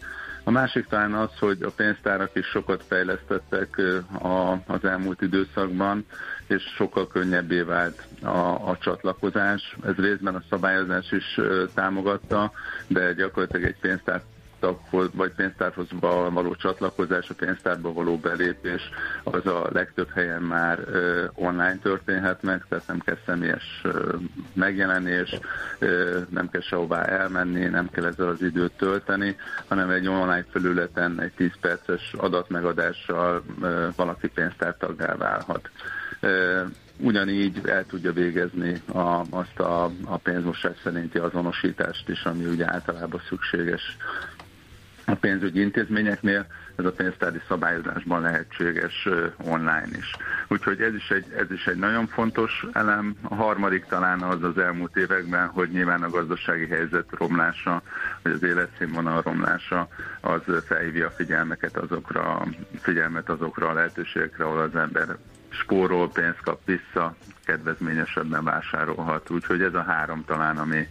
[0.43, 3.81] A másik talán az, hogy a pénztárak is sokat fejlesztettek
[4.21, 6.05] a, az elmúlt időszakban,
[6.47, 9.75] és sokkal könnyebbé vált a, a csatlakozás.
[9.85, 11.39] Ez részben a szabályozás is
[11.73, 12.51] támogatta,
[12.87, 14.21] de gyakorlatilag egy pénztár
[14.59, 15.87] taghoz, vagy pénztárhoz
[16.33, 18.89] való csatlakozás, a pénztárba való belépés,
[19.23, 20.79] az a legtöbb helyen már
[21.33, 23.81] online történhet meg, tehát nem kell személyes
[24.53, 25.39] megjelenés,
[26.29, 29.35] nem kell sehová elmenni, nem kell ezzel az időt tölteni,
[29.67, 33.43] hanem egy online felületen egy 10 perces adatmegadással
[33.95, 35.69] valaki pénztártaggá válhat.
[37.01, 43.21] Ugyanígy el tudja végezni a, azt a, a pénzmosás szerinti azonosítást is, ami ugye általában
[43.27, 43.97] szükséges
[45.11, 46.45] a pénzügyi intézményeknél,
[46.75, 49.07] ez a pénztári szabályozásban lehetséges
[49.37, 50.15] online is.
[50.47, 53.15] Úgyhogy ez is, egy, ez is egy nagyon fontos elem.
[53.21, 57.81] A harmadik talán az az elmúlt években, hogy nyilván a gazdasági helyzet romlása,
[58.21, 59.87] vagy az életszínvonal romlása,
[60.21, 62.43] az felhívja a figyelmeket azokra,
[62.81, 65.17] figyelmet azokra a lehetőségekre, ahol az ember
[65.49, 69.29] spórol, pénzt kap vissza, kedvezményesebben vásárolhat.
[69.29, 70.87] Úgyhogy ez a három talán, ami,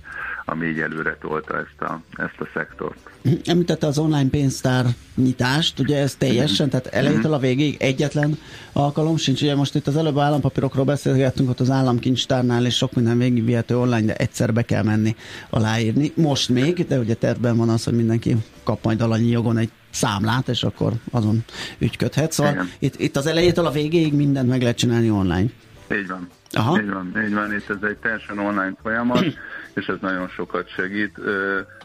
[0.51, 2.99] ami így előre tolta ezt a, ezt a szektort.
[3.45, 8.39] Említette az online pénztár nyitást, ugye ez teljesen, tehát elejétől a végig egyetlen
[8.73, 9.43] alkalom sincs.
[9.43, 14.07] Ugye most itt az előbb állampapírokról beszélgettünk, ott az államkincstárnál, és sok minden végigvihető online,
[14.07, 15.17] de egyszer be kell menni
[15.51, 16.13] aláírni.
[16.15, 20.49] Most még, de ugye tervben van az, hogy mindenki kap majd alanyi jogon egy számlát,
[20.49, 21.45] és akkor azon
[21.79, 22.33] ügyködhet.
[22.33, 25.47] Szóval itt, itt az elejétől a végéig mindent meg lehet csinálni online.
[25.93, 26.29] Így van.
[26.51, 26.81] Aha.
[26.81, 29.25] Így van, így van, itt ez egy teljesen online folyamat,
[29.79, 31.19] és ez nagyon sokat segít.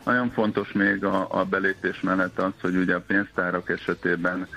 [0.04, 4.48] Nagyon fontos még a, a belépés mellett az, hogy ugye a pénztárak esetében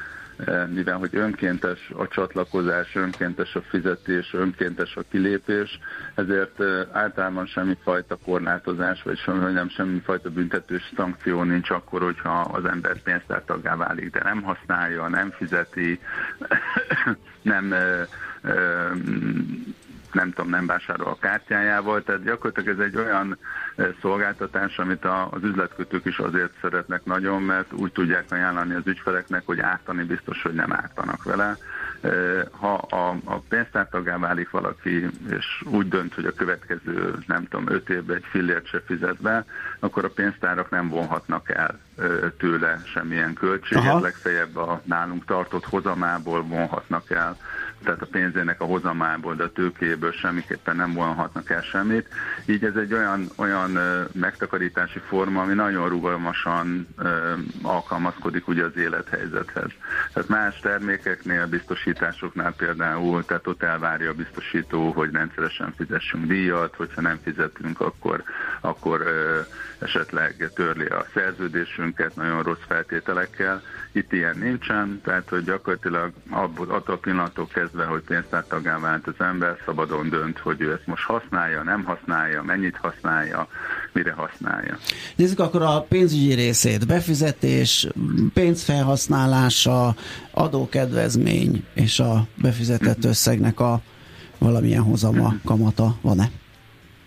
[0.69, 5.79] mivel hogy önkéntes a csatlakozás, önkéntes a fizetés, önkéntes a kilépés,
[6.15, 13.03] ezért általában semmifajta korlátozás, vagy semmi, nem semmifajta büntetős szankció nincs akkor, hogyha az ember
[13.03, 16.01] pénztártaggá válik, de nem használja, nem fizeti,
[17.43, 17.75] nem
[20.17, 23.39] nem tudom, nem vásárol a kártyájával, tehát gyakorlatilag ez egy olyan
[24.01, 29.61] szolgáltatás, amit az üzletkötők is azért szeretnek nagyon, mert úgy tudják ajánlani az ügyfeleknek, hogy
[29.61, 31.57] ártani biztos, hogy nem ártanak vele.
[32.51, 37.89] Ha a, a pénztártagá válik valaki, és úgy dönt, hogy a következő, nem tudom, öt
[37.89, 39.45] évben egy fillért se fizet be,
[39.79, 41.79] akkor a pénztárak nem vonhatnak el
[42.39, 47.37] tőle semmilyen költséget, legfeljebb a nálunk tartott hozamából vonhatnak el
[47.85, 52.09] tehát a pénzének a hozamából, de a tőkéből semmiképpen nem vonhatnak el semmit.
[52.47, 53.79] Így ez egy olyan, olyan
[54.13, 56.89] megtakarítási forma, ami nagyon rugalmasan
[57.63, 59.71] alkalmazkodik ugye az élethelyzethez.
[60.13, 67.01] Tehát más termékeknél, biztosításoknál például, tehát ott elvárja a biztosító, hogy rendszeresen fizessünk díjat, hogyha
[67.01, 68.23] nem fizetünk, akkor,
[68.61, 69.05] akkor
[69.79, 73.63] esetleg törli a szerződésünket nagyon rossz feltételekkel.
[73.97, 79.57] Itt ilyen nincsen, tehát hogy gyakorlatilag attól a pillanattól kezdve, hogy pénztártagá vált az ember,
[79.65, 83.49] szabadon dönt, hogy ő ezt most használja, nem használja, mennyit használja,
[83.93, 84.79] mire használja.
[85.17, 86.87] Nézzük akkor a pénzügyi részét.
[86.87, 87.89] Befizetés,
[88.35, 89.95] pénzfelhasználása,
[90.31, 93.81] adókedvezmény és a befizetett összegnek a
[94.39, 96.31] valamilyen hozama, kamata van-e?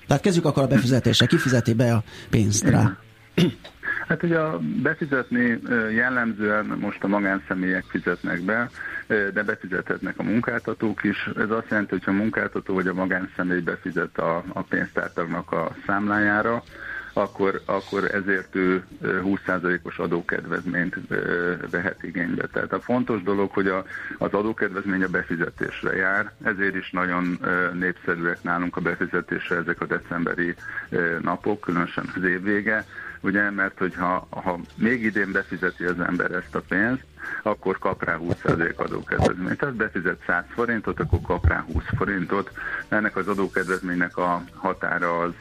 [0.08, 1.26] Tehát kezdjük akkor a befizetése.
[1.26, 2.98] Ki fizeti be a pénzt rá?
[4.10, 5.60] Hát ugye a befizetni
[5.94, 8.70] jellemzően most a magánszemélyek fizetnek be,
[9.08, 11.30] de befizethetnek a munkáltatók is.
[11.38, 16.64] Ez azt jelenti, hogy a munkáltató vagy a magánszemély befizet a, a pénztártagnak a számlájára,
[17.14, 20.96] akkor, akkor ezért ő 20%-os adókedvezményt
[21.72, 22.48] vehet igénybe.
[22.48, 23.86] Tehát a fontos dolog, hogy a,
[24.18, 27.40] az adókedvezmény a befizetésre jár, ezért is nagyon
[27.74, 30.56] népszerűek nálunk a befizetésre ezek a decemberi
[31.22, 32.86] napok, különösen az évvége,
[33.22, 37.04] ugye, mert hogyha ha még idén befizeti az ember ezt a pénzt,
[37.44, 39.58] akkor kap rá 20% adókedvezményt.
[39.58, 42.52] Tehát befizet 100 forintot, akkor kap rá 20 forintot.
[42.88, 45.34] Ennek az adókedvezménynek a határa az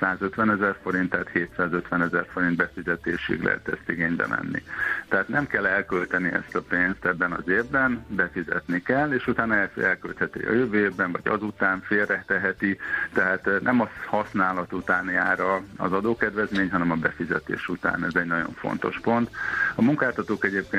[0.00, 4.62] 150 ezer forint, tehát 750 ezer forint befizetésig lehet ezt igénybe venni.
[5.08, 10.38] Tehát nem kell elkölteni ezt a pénzt ebben az évben, befizetni kell, és utána elköltheti
[10.38, 12.78] a jövő évben, vagy azután félreteheti,
[13.12, 15.40] tehát nem a használat után jár
[15.76, 18.04] az adókedvezmény, hanem a befizetés után.
[18.04, 19.30] Ez egy nagyon fontos pont.
[19.74, 20.75] A munkáltatók egyébként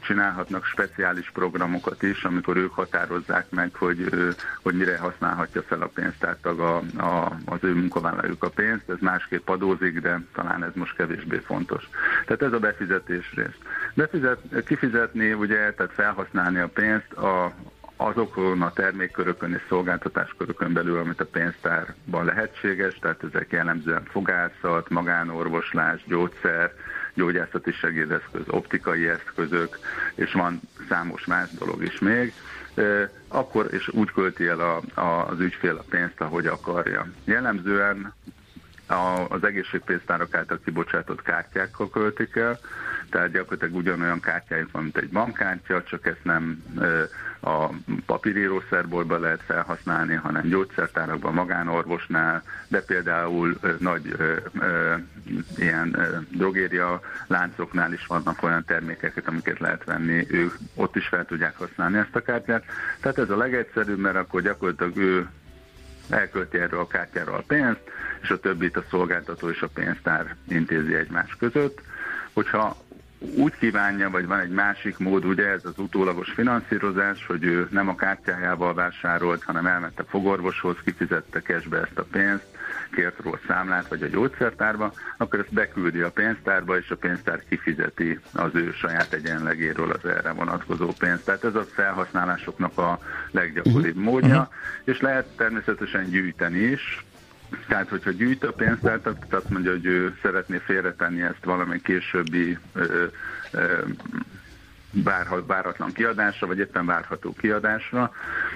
[0.00, 4.08] csinálhatnak speciális programokat is, amikor ők határozzák meg, hogy,
[4.62, 8.90] hogy mire használhatja fel a pénztártag a, a, az ő munkavállalójuk a pénzt.
[8.90, 11.88] Ez másképp adózik, de talán ez most kevésbé fontos.
[12.26, 13.58] Tehát ez a befizetés rész.
[13.94, 17.52] Befizet, kifizetni, ugye, tehát felhasználni a pénzt a,
[17.96, 26.04] azokon a termékkörökön és szolgáltatáskörökön belül, amit a pénztárban lehetséges, tehát ezek jellemzően fogászat, magánorvoslás,
[26.06, 26.72] gyógyszer,
[27.14, 29.78] gyógyászati segédeszköz, optikai eszközök,
[30.14, 32.32] és van számos más dolog is még,
[33.28, 37.06] akkor és úgy költi el a, a, az ügyfél a pénzt, ahogy akarja.
[37.24, 38.14] Jellemzően
[38.86, 42.58] a, az egészségpénztárak által kibocsátott kártyákkal költik el,
[43.10, 46.62] tehát gyakorlatilag ugyanolyan kártyáink van, mint egy bankkártya, csak ezt nem
[47.40, 47.66] a
[48.06, 54.16] papírírószerboltban lehet felhasználni, hanem gyógyszertárakban, magánorvosnál, de például nagy
[55.56, 55.96] ilyen
[56.30, 61.98] drogéria láncoknál is vannak olyan termékeket, amiket lehet venni, ők ott is fel tudják használni
[61.98, 62.64] ezt a kártyát.
[63.00, 65.28] Tehát ez a legegyszerűbb, mert akkor gyakorlatilag ő
[66.12, 67.82] elkölti erről a kártyáról a pénzt,
[68.22, 71.80] és a többit a szolgáltató és a pénztár intézi egymás között.
[72.32, 72.76] Hogyha
[73.36, 77.88] úgy kívánja, vagy van egy másik mód, ugye ez az utólagos finanszírozás, hogy ő nem
[77.88, 82.46] a kártyájával vásárolt, hanem elment a fogorvoshoz, kifizette cashbe ezt a pénzt,
[82.94, 88.18] kért róla számlát, vagy a gyógyszertárba, akkor ezt beküldi a pénztárba, és a pénztár kifizeti
[88.32, 91.24] az ő saját egyenlegéről az erre vonatkozó pénzt.
[91.24, 92.98] Tehát ez a felhasználásoknak a
[93.30, 94.02] leggyakoribb uh-huh.
[94.02, 94.54] módja, uh-huh.
[94.84, 97.04] és lehet természetesen gyűjteni is,
[97.68, 102.58] tehát, hogyha gyűjt a pénzt, tehát azt mondja, hogy ő szeretné félretenni ezt valami későbbi
[102.72, 103.04] ö,
[103.50, 103.78] ö,
[104.92, 108.12] várhat, váratlan kiadásra, vagy éppen várható kiadásra,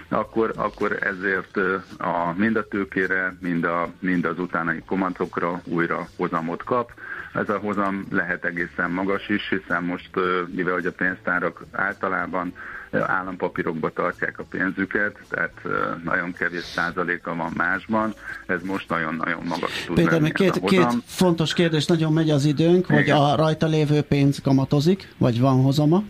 [0.08, 1.56] akkor, akkor ezért
[1.98, 6.92] a, mind a tőkére, mind, a, mind az utánai komatokra újra hozamot kap.
[7.34, 10.10] Ez a hozam lehet egészen magas is, hiszen most,
[10.54, 12.52] mivel hogy a pénztárak általában
[12.92, 15.62] állampapírokba tartják a pénzüket, tehát
[16.04, 18.14] nagyon kevés százaléka van másban,
[18.46, 22.86] ez most nagyon-nagyon magas tud Péter, még két, két fontos kérdés, nagyon megy az időnk,
[22.88, 22.96] Igen.
[22.96, 26.02] hogy a rajta lévő pénz kamatozik, vagy van hozama?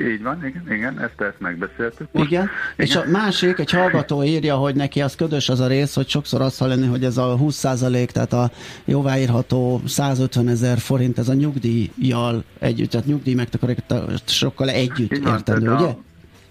[0.00, 2.08] Így van, igen, igen ezt, ezt megbeszéltük.
[2.12, 2.30] Most.
[2.30, 2.42] Igen.
[2.42, 6.08] igen, és a másik, egy hallgató írja, hogy neki az ködös az a rész, hogy
[6.08, 8.50] sokszor azt hallani, hogy ez a 20% tehát a
[8.84, 15.86] jóváírható 150 ezer forint, ez a nyugdíjjal együtt, tehát nyugdíj megtakarításokkal együtt van, értendő, ugye?
[15.86, 15.98] A,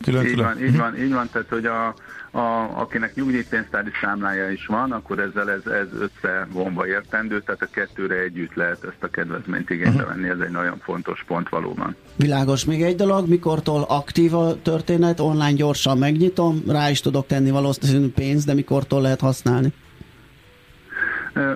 [0.03, 0.45] Külön, így külön.
[0.45, 1.87] van, így van, így van, tehát hogy a,
[2.31, 8.15] a, akinek nyugdíjpénztári számlája is van, akkor ezzel ez, ez összevonva értendő, tehát a kettőre
[8.15, 10.07] együtt lehet ezt a kedvezményt igénybe mhm.
[10.07, 11.95] venni, ez egy nagyon fontos pont valóban.
[12.15, 12.65] Világos.
[12.65, 18.09] Még egy dolog, mikortól aktív a történet, online gyorsan megnyitom, rá is tudok tenni valószínűleg
[18.09, 19.73] pénzt, de mikortól lehet használni?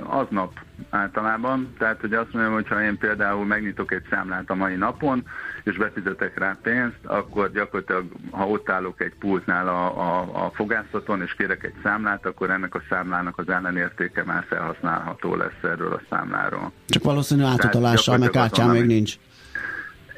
[0.06, 1.74] Aznap általában.
[1.78, 5.26] Tehát, hogy azt mondjam, hogy ha én például megnyitok egy számlát a mai napon,
[5.64, 11.22] és befizetek rá pénzt, akkor gyakorlatilag, ha ott állok egy pultnál a, a, a fogászaton,
[11.22, 16.02] és kérek egy számlát, akkor ennek a számlának az ellenértéke már felhasználható lesz erről a
[16.10, 16.72] számláról.
[16.86, 19.16] Csak valószínű átutalással, meg kártyán még nincs.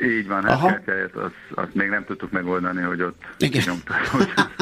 [0.02, 0.70] Így van, Aha.
[0.70, 3.64] ezt azt, azt még nem tudtuk megoldani, hogy ott Igen.
[3.66, 4.18] nyomtató.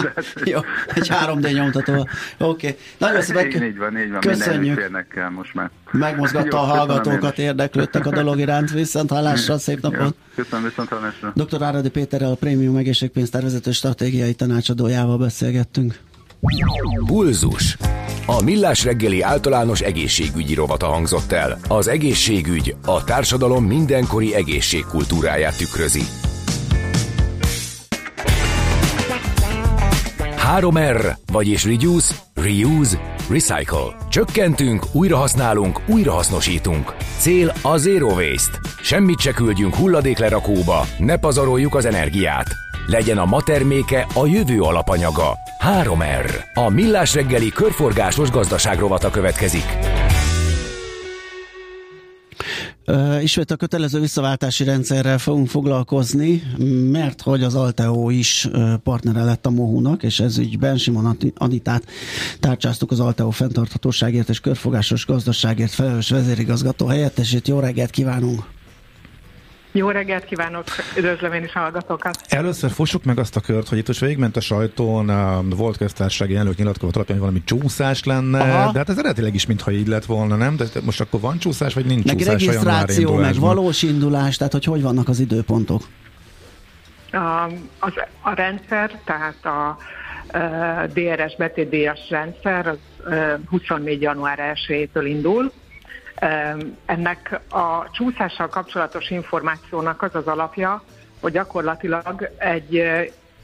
[0.52, 0.60] Jó,
[0.94, 1.94] egy 3D nyomtató.
[1.94, 2.08] Oké.
[2.38, 2.78] Okay.
[2.98, 3.46] Nagyon szépen.
[3.46, 4.20] Így, így van, így van.
[4.20, 5.08] Köszönjük.
[5.08, 5.70] kell most már.
[5.92, 8.72] Megmozgatta Jó, a hallgatókat, érdeklődtek a dolog iránt.
[8.72, 10.16] Viszont hallásra, szép napot.
[10.36, 11.34] köszönöm, viszont hallásra.
[11.36, 11.64] Dr.
[11.64, 16.00] Áradi Péterrel a Prémium Egészségpénztár vezető stratégiai tanácsadójával beszélgettünk.
[17.06, 17.78] Pulzus.
[18.26, 21.60] A Millás reggeli általános egészségügyi rovata hangzott el.
[21.68, 26.02] Az egészségügy a társadalom mindenkori egészségkultúráját tükrözi.
[30.58, 33.96] 3R, vagyis Reduce, Reuse, Recycle.
[34.10, 36.96] Csökkentünk, újrahasználunk, újrahasznosítunk.
[37.18, 38.60] cél a Zero Waste.
[38.82, 42.48] Semmit se küldjünk hulladéklerakóba, ne pazaroljuk az energiát.
[42.88, 45.38] Legyen a ma terméke a jövő alapanyaga.
[45.60, 46.44] 3R.
[46.54, 49.66] A Millás reggeli körforgásos gazdaságrovata következik.
[52.88, 56.44] Uh, ismét a kötelező visszaváltási rendszerrel fogunk foglalkozni,
[56.92, 58.50] mert hogy az Alteo is
[58.84, 61.84] partnere lett a Mohúnak, és ez ügyben Simon Anitát
[62.40, 67.48] tárcsáztuk az Alteo fenntarthatóságért és körfogásos gazdaságért felelős vezérigazgató helyettesét.
[67.48, 68.44] Jó reggelt kívánunk!
[69.76, 70.64] Jó reggelt kívánok,
[70.98, 72.18] üdvözlöm én is hallgatókat.
[72.28, 76.36] Először fossuk meg azt a kört, hogy itt most végigment a sajtón, a volt köztársasági
[76.36, 78.72] elnök nyilatkozat alapján, hogy valami csúszás lenne, Aha.
[78.72, 80.56] de hát ez eredetileg is mintha így lett volna, nem?
[80.56, 82.34] De most akkor van csúszás, vagy nincs meg csúszás?
[82.34, 85.82] Meg regisztráció, meg valós indulás, tehát hogy hogy vannak az időpontok?
[87.12, 87.44] A,
[87.80, 89.78] az, a rendszer, tehát a
[90.94, 92.78] DRS betétdíjas rendszer az
[93.50, 94.02] 24.
[94.02, 95.52] január 1-től indul,
[96.86, 100.84] ennek a csúszással kapcsolatos információnak az az alapja,
[101.22, 102.84] hogy gyakorlatilag egy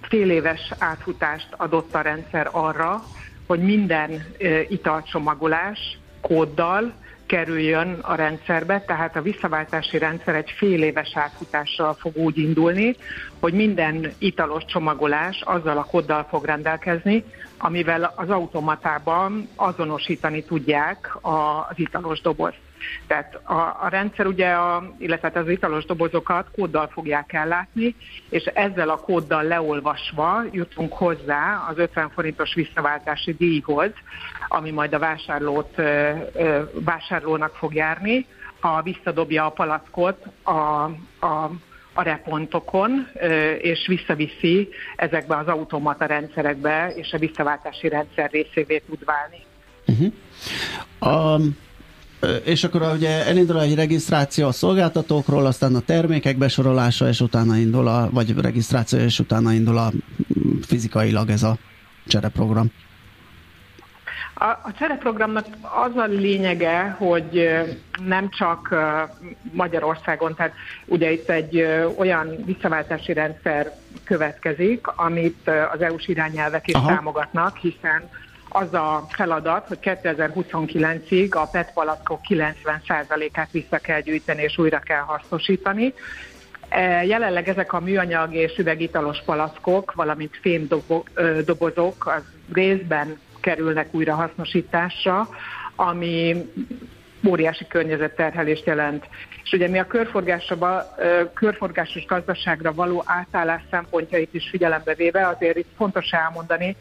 [0.01, 3.03] fél éves átfutást adott a rendszer arra,
[3.47, 4.25] hogy minden
[4.67, 6.93] italcsomagolás kóddal
[7.25, 12.95] kerüljön a rendszerbe, tehát a visszaváltási rendszer egy fél éves átfutással fog úgy indulni,
[13.39, 17.23] hogy minden italos csomagolás azzal a kóddal fog rendelkezni,
[17.59, 22.59] amivel az automatában azonosítani tudják az italos dobozt.
[23.07, 27.95] Tehát a, a rendszer ugye, a, illetve hát az italos dobozokat kóddal fogják ellátni,
[28.29, 33.91] és ezzel a kóddal leolvasva jutunk hozzá az 50 forintos visszaváltási díjhoz,
[34.47, 35.81] ami majd a vásárlót,
[36.73, 38.25] vásárlónak fog járni,
[38.59, 40.83] ha visszadobja a palackot a,
[41.25, 41.51] a
[41.99, 43.07] a repontokon,
[43.61, 49.43] és visszaviszi ezekbe az automata rendszerekbe, és a visszaváltási rendszer részévé tud válni.
[49.87, 51.35] Uh-huh.
[51.35, 51.57] Um,
[52.45, 57.87] és akkor ugye elindul egy regisztráció a szolgáltatókról, aztán a termékek besorolása, és utána indul
[57.87, 59.91] a, vagy regisztráció, és utána indul a
[60.61, 61.57] fizikailag ez a
[62.07, 62.71] csereprogram.
[64.41, 67.49] A, a csereprogramnak az a lényege, hogy
[68.05, 68.75] nem csak
[69.51, 70.53] Magyarországon, tehát
[70.85, 71.65] ugye itt egy
[71.97, 73.71] olyan visszaváltási rendszer
[74.03, 76.87] következik, amit az EU-s irányelvek is Aha.
[76.87, 78.09] támogatnak, hiszen
[78.49, 85.01] az a feladat, hogy 2029-ig a PET palackok 90%-át vissza kell gyűjteni és újra kell
[85.01, 85.93] hasznosítani.
[86.69, 92.23] E, jelenleg ezek a műanyag és üvegitalos palackok, valamint fémdobozok az
[92.53, 95.29] részben kerülnek újrahasznosításra,
[95.75, 96.45] ami
[97.27, 99.07] óriási környezetterhelést jelent.
[99.43, 99.87] És ugye mi a
[101.33, 106.75] körforgásos gazdaságra való átállás szempontjait is figyelembe véve, azért itt fontos elmondani,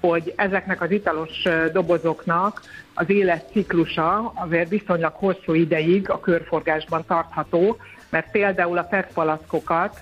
[0.00, 1.42] hogy ezeknek az italos
[1.72, 2.60] dobozoknak
[2.94, 7.76] az életciklusa azért viszonylag hosszú ideig a körforgásban tartható,
[8.10, 10.00] mert például a PET palackokat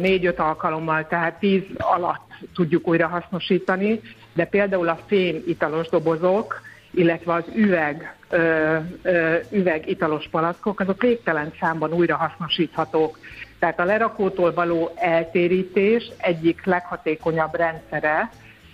[0.00, 4.00] négy-öt alkalommal, tehát tíz alatt tudjuk újra hasznosítani,
[4.34, 6.60] de például a fém italos dobozok,
[6.90, 13.18] illetve az üveg, ö, ö, üveg italos palackok, azok végtelen számban újra hasznosíthatók.
[13.58, 18.30] Tehát a lerakótól való eltérítés egyik leghatékonyabb rendszere,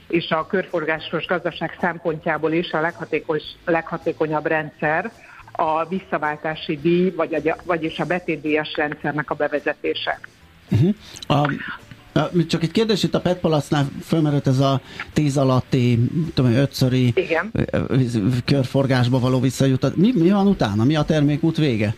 [0.09, 5.11] és a körforgásos gazdaság szempontjából is a leghatékony, leghatékonyabb rendszer
[5.53, 10.19] a visszaváltási díj, vagy a, vagyis a betétdíjas rendszernek a bevezetése.
[10.71, 10.95] Uh-huh.
[11.27, 11.51] A,
[12.49, 14.81] csak egy kérdés, itt a PET Palasznál fölmerült ez a
[15.13, 15.99] tíz alatti,
[16.35, 17.53] tudom, ötszöri Igen.
[18.45, 19.97] körforgásba való visszajutat.
[19.97, 20.85] Mi, mi van utána?
[20.85, 21.95] Mi a termékút vége?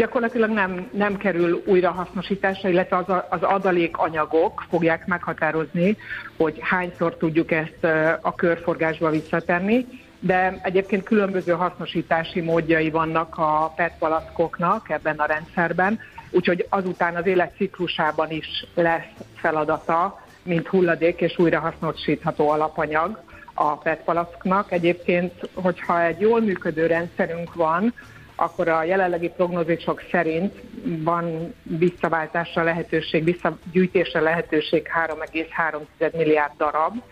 [0.00, 5.96] gyakorlatilag nem, nem kerül újrahasznosításra, illetve az, az adalékanyagok fogják meghatározni,
[6.36, 7.84] hogy hányszor tudjuk ezt
[8.20, 9.86] a körforgásba visszatenni,
[10.20, 15.98] de egyébként különböző hasznosítási módjai vannak a PET palackoknak ebben a rendszerben,
[16.30, 23.22] úgyhogy azután az életciklusában is lesz feladata, mint hulladék és újrahasznosítható alapanyag
[23.54, 24.72] a PET palacknak.
[24.72, 27.94] Egyébként, hogyha egy jól működő rendszerünk van,
[28.40, 30.54] akkor a jelenlegi prognózisok szerint
[30.84, 37.02] van visszaváltásra lehetőség, visszagyűjtésre lehetőség 3,3 milliárd darab,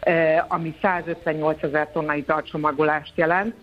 [0.00, 3.54] eh, ami 158 ezer tonna italcsomagolást jelent.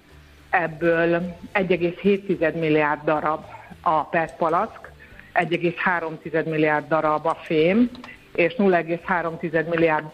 [0.49, 3.45] Ebből 1,7 milliárd darab
[3.81, 4.90] a PET palack,
[5.33, 7.89] 1,3 milliárd darab a fém,
[8.35, 10.05] és 0,3 milliárd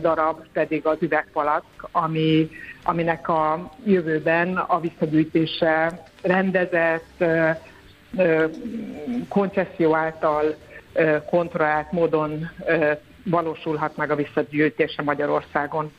[0.00, 2.50] darab pedig az üvegpalack, ami
[2.82, 7.24] aminek a jövőben a visszagyűjtése rendezett,
[9.28, 10.56] koncesszió által
[11.30, 12.50] kontrollált módon
[13.24, 15.92] valósulhat meg a visszagyűjtése Magyarországon.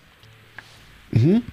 [1.12, 1.44] Uh-huh.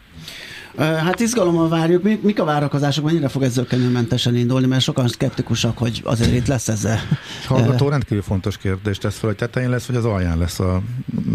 [0.77, 2.03] Hát izgalommal várjuk.
[2.03, 6.47] Mik, mik a várakozások, mennyire fog ez zöggenőmentesen indulni, mert sokan szkeptikusak, hogy azért itt
[6.47, 6.99] lesz ezzel.
[7.47, 10.81] Hallgató rendkívül fontos kérdés tesz fel, hogy tetején lesz, vagy az alján lesz a,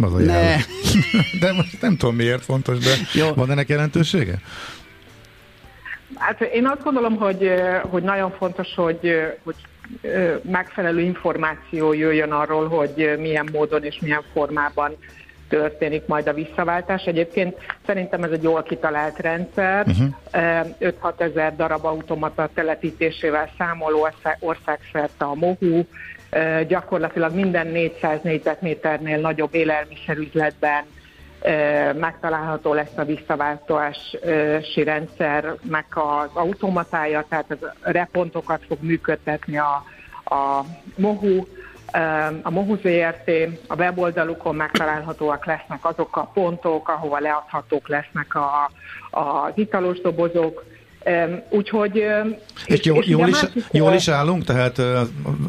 [0.02, 0.18] az a.
[0.18, 0.56] Ne.
[1.42, 3.34] De most nem tudom miért fontos, de Jó.
[3.34, 4.42] van ennek jelentősége?
[6.16, 9.56] Hát én azt gondolom, hogy, hogy nagyon fontos, hogy, hogy
[10.42, 14.96] megfelelő információ jöjjön arról, hogy milyen módon és milyen formában
[15.50, 17.04] történik majd a visszaváltás.
[17.04, 19.86] Egyébként szerintem ez egy jól kitalált rendszer.
[19.88, 20.08] Uh-huh.
[20.80, 24.08] 5-6 ezer darab automata telepítésével számoló
[24.40, 25.84] országszerte a MOHU,
[26.68, 30.84] gyakorlatilag minden 400 négyzetméternél nagyobb élelmiszerüzletben
[31.94, 39.84] megtalálható lesz a visszaváltási rendszernek az automatája, tehát az repontokat fog működtetni a,
[40.36, 40.66] a
[40.96, 41.44] MOHU,
[42.42, 43.30] a MOHU ZRT,
[43.68, 48.72] a weboldalukon megtalálhatóak lesznek azok a pontok, ahova leadhatók lesznek a,
[49.12, 50.64] az italos dobozok,
[51.50, 51.96] Úgyhogy...
[52.66, 54.44] És, és, jól, és jól, is, jól is állunk?
[54.44, 54.78] Tehát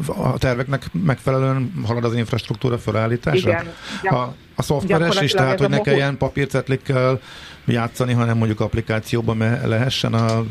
[0.07, 3.49] a terveknek megfelelően halad az infrastruktúra felállítása?
[3.49, 3.67] Igen.
[4.03, 7.19] A, a szoftveres is, tehát hogy ne kelljen papírcetlikkel
[7.65, 10.43] játszani, hanem mondjuk applikációban lehessen a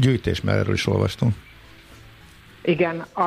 [0.00, 1.34] gyűjtés, mert erről is olvastunk.
[2.68, 3.22] Igen, a,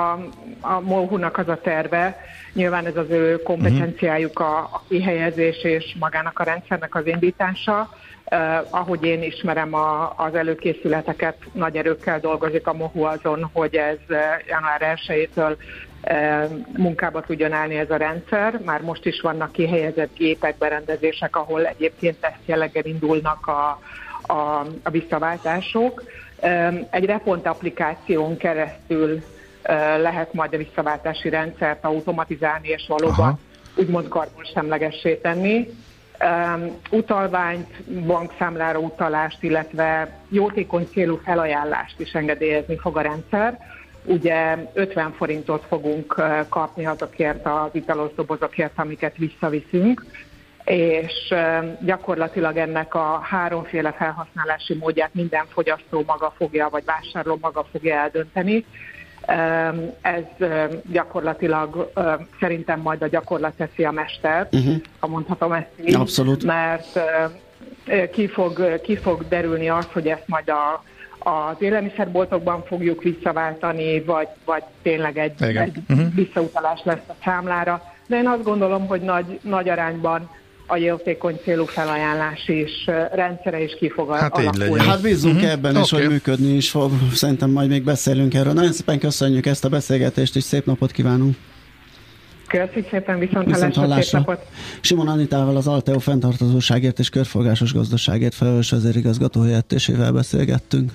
[0.61, 2.17] a MOHU-nak az a terve,
[2.53, 7.89] nyilván ez az ő kompetenciájuk a, a kihelyezés és magának a rendszernek az indítása,
[8.33, 13.97] Uh, ahogy én ismerem a, az előkészületeket, nagy erőkkel dolgozik a MOHU azon, hogy ez
[14.47, 18.59] január 1-től uh, munkába tudjon állni ez a rendszer.
[18.65, 23.79] Már most is vannak kihelyezett gépek, berendezések, ahol egyébként ezt jelleggel indulnak a,
[24.33, 26.03] a, a visszaváltások.
[26.89, 29.23] Egy repont applikáción keresztül
[29.97, 33.39] lehet majd a visszaváltási rendszert automatizálni, és valóban Aha.
[33.75, 35.67] úgymond karbonsemlegessé tenni
[36.23, 43.59] um, utalványt, bankszámlára utalást, illetve jótékony célú felajánlást is engedélyezni fog a rendszer.
[44.05, 50.05] Ugye 50 forintot fogunk kapni azokért az italos dobozokért, amiket visszaviszünk,
[50.65, 51.33] és
[51.79, 58.65] gyakorlatilag ennek a háromféle felhasználási módját minden fogyasztó maga fogja, vagy vásárló maga fogja eldönteni.
[60.01, 60.47] Ez
[60.91, 61.91] gyakorlatilag
[62.39, 64.75] szerintem majd a gyakorlat teszi a mester, uh-huh.
[64.99, 65.95] ha mondhatom ezt így.
[65.95, 66.43] Abszolút.
[66.43, 66.99] Mert
[68.11, 70.83] ki fog, ki fog derülni az, hogy ezt majd a,
[71.29, 76.13] az élelmiszerboltokban fogjuk visszaváltani, vagy, vagy tényleg egy, egy uh-huh.
[76.15, 77.81] visszautalás lesz a számlára.
[78.07, 80.29] De én azt gondolom, hogy nagy, nagy arányban
[80.71, 84.83] a jótékony célú felajánlás is rendszere is ki fog hát alakulni.
[84.83, 85.51] Hát bízunk uh-huh.
[85.51, 86.03] ebben is, okay.
[86.03, 86.91] hogy működni is fog.
[87.13, 88.53] Szerintem majd még beszélünk erről.
[88.53, 91.35] Nagyon szépen köszönjük ezt a beszélgetést, és szép napot kívánunk.
[92.47, 94.19] Köszönjük szépen, viszont, viszont hallásra.
[94.19, 94.45] Napot.
[94.81, 100.91] Simon Anitával az Alteo fenntartozóságért és körforgásos gazdaságért felelős vezérigazgató helyettésével beszélgettünk.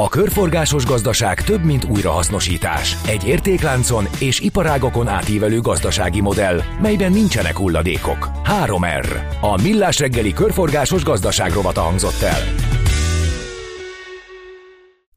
[0.00, 2.96] A körforgásos gazdaság több, mint újrahasznosítás.
[3.06, 8.30] Egy értékláncon és iparágokon átívelő gazdasági modell, melyben nincsenek hulladékok.
[8.64, 9.06] 3R.
[9.40, 12.40] A Millás reggeli körforgásos gazdaság rovata hangzott el.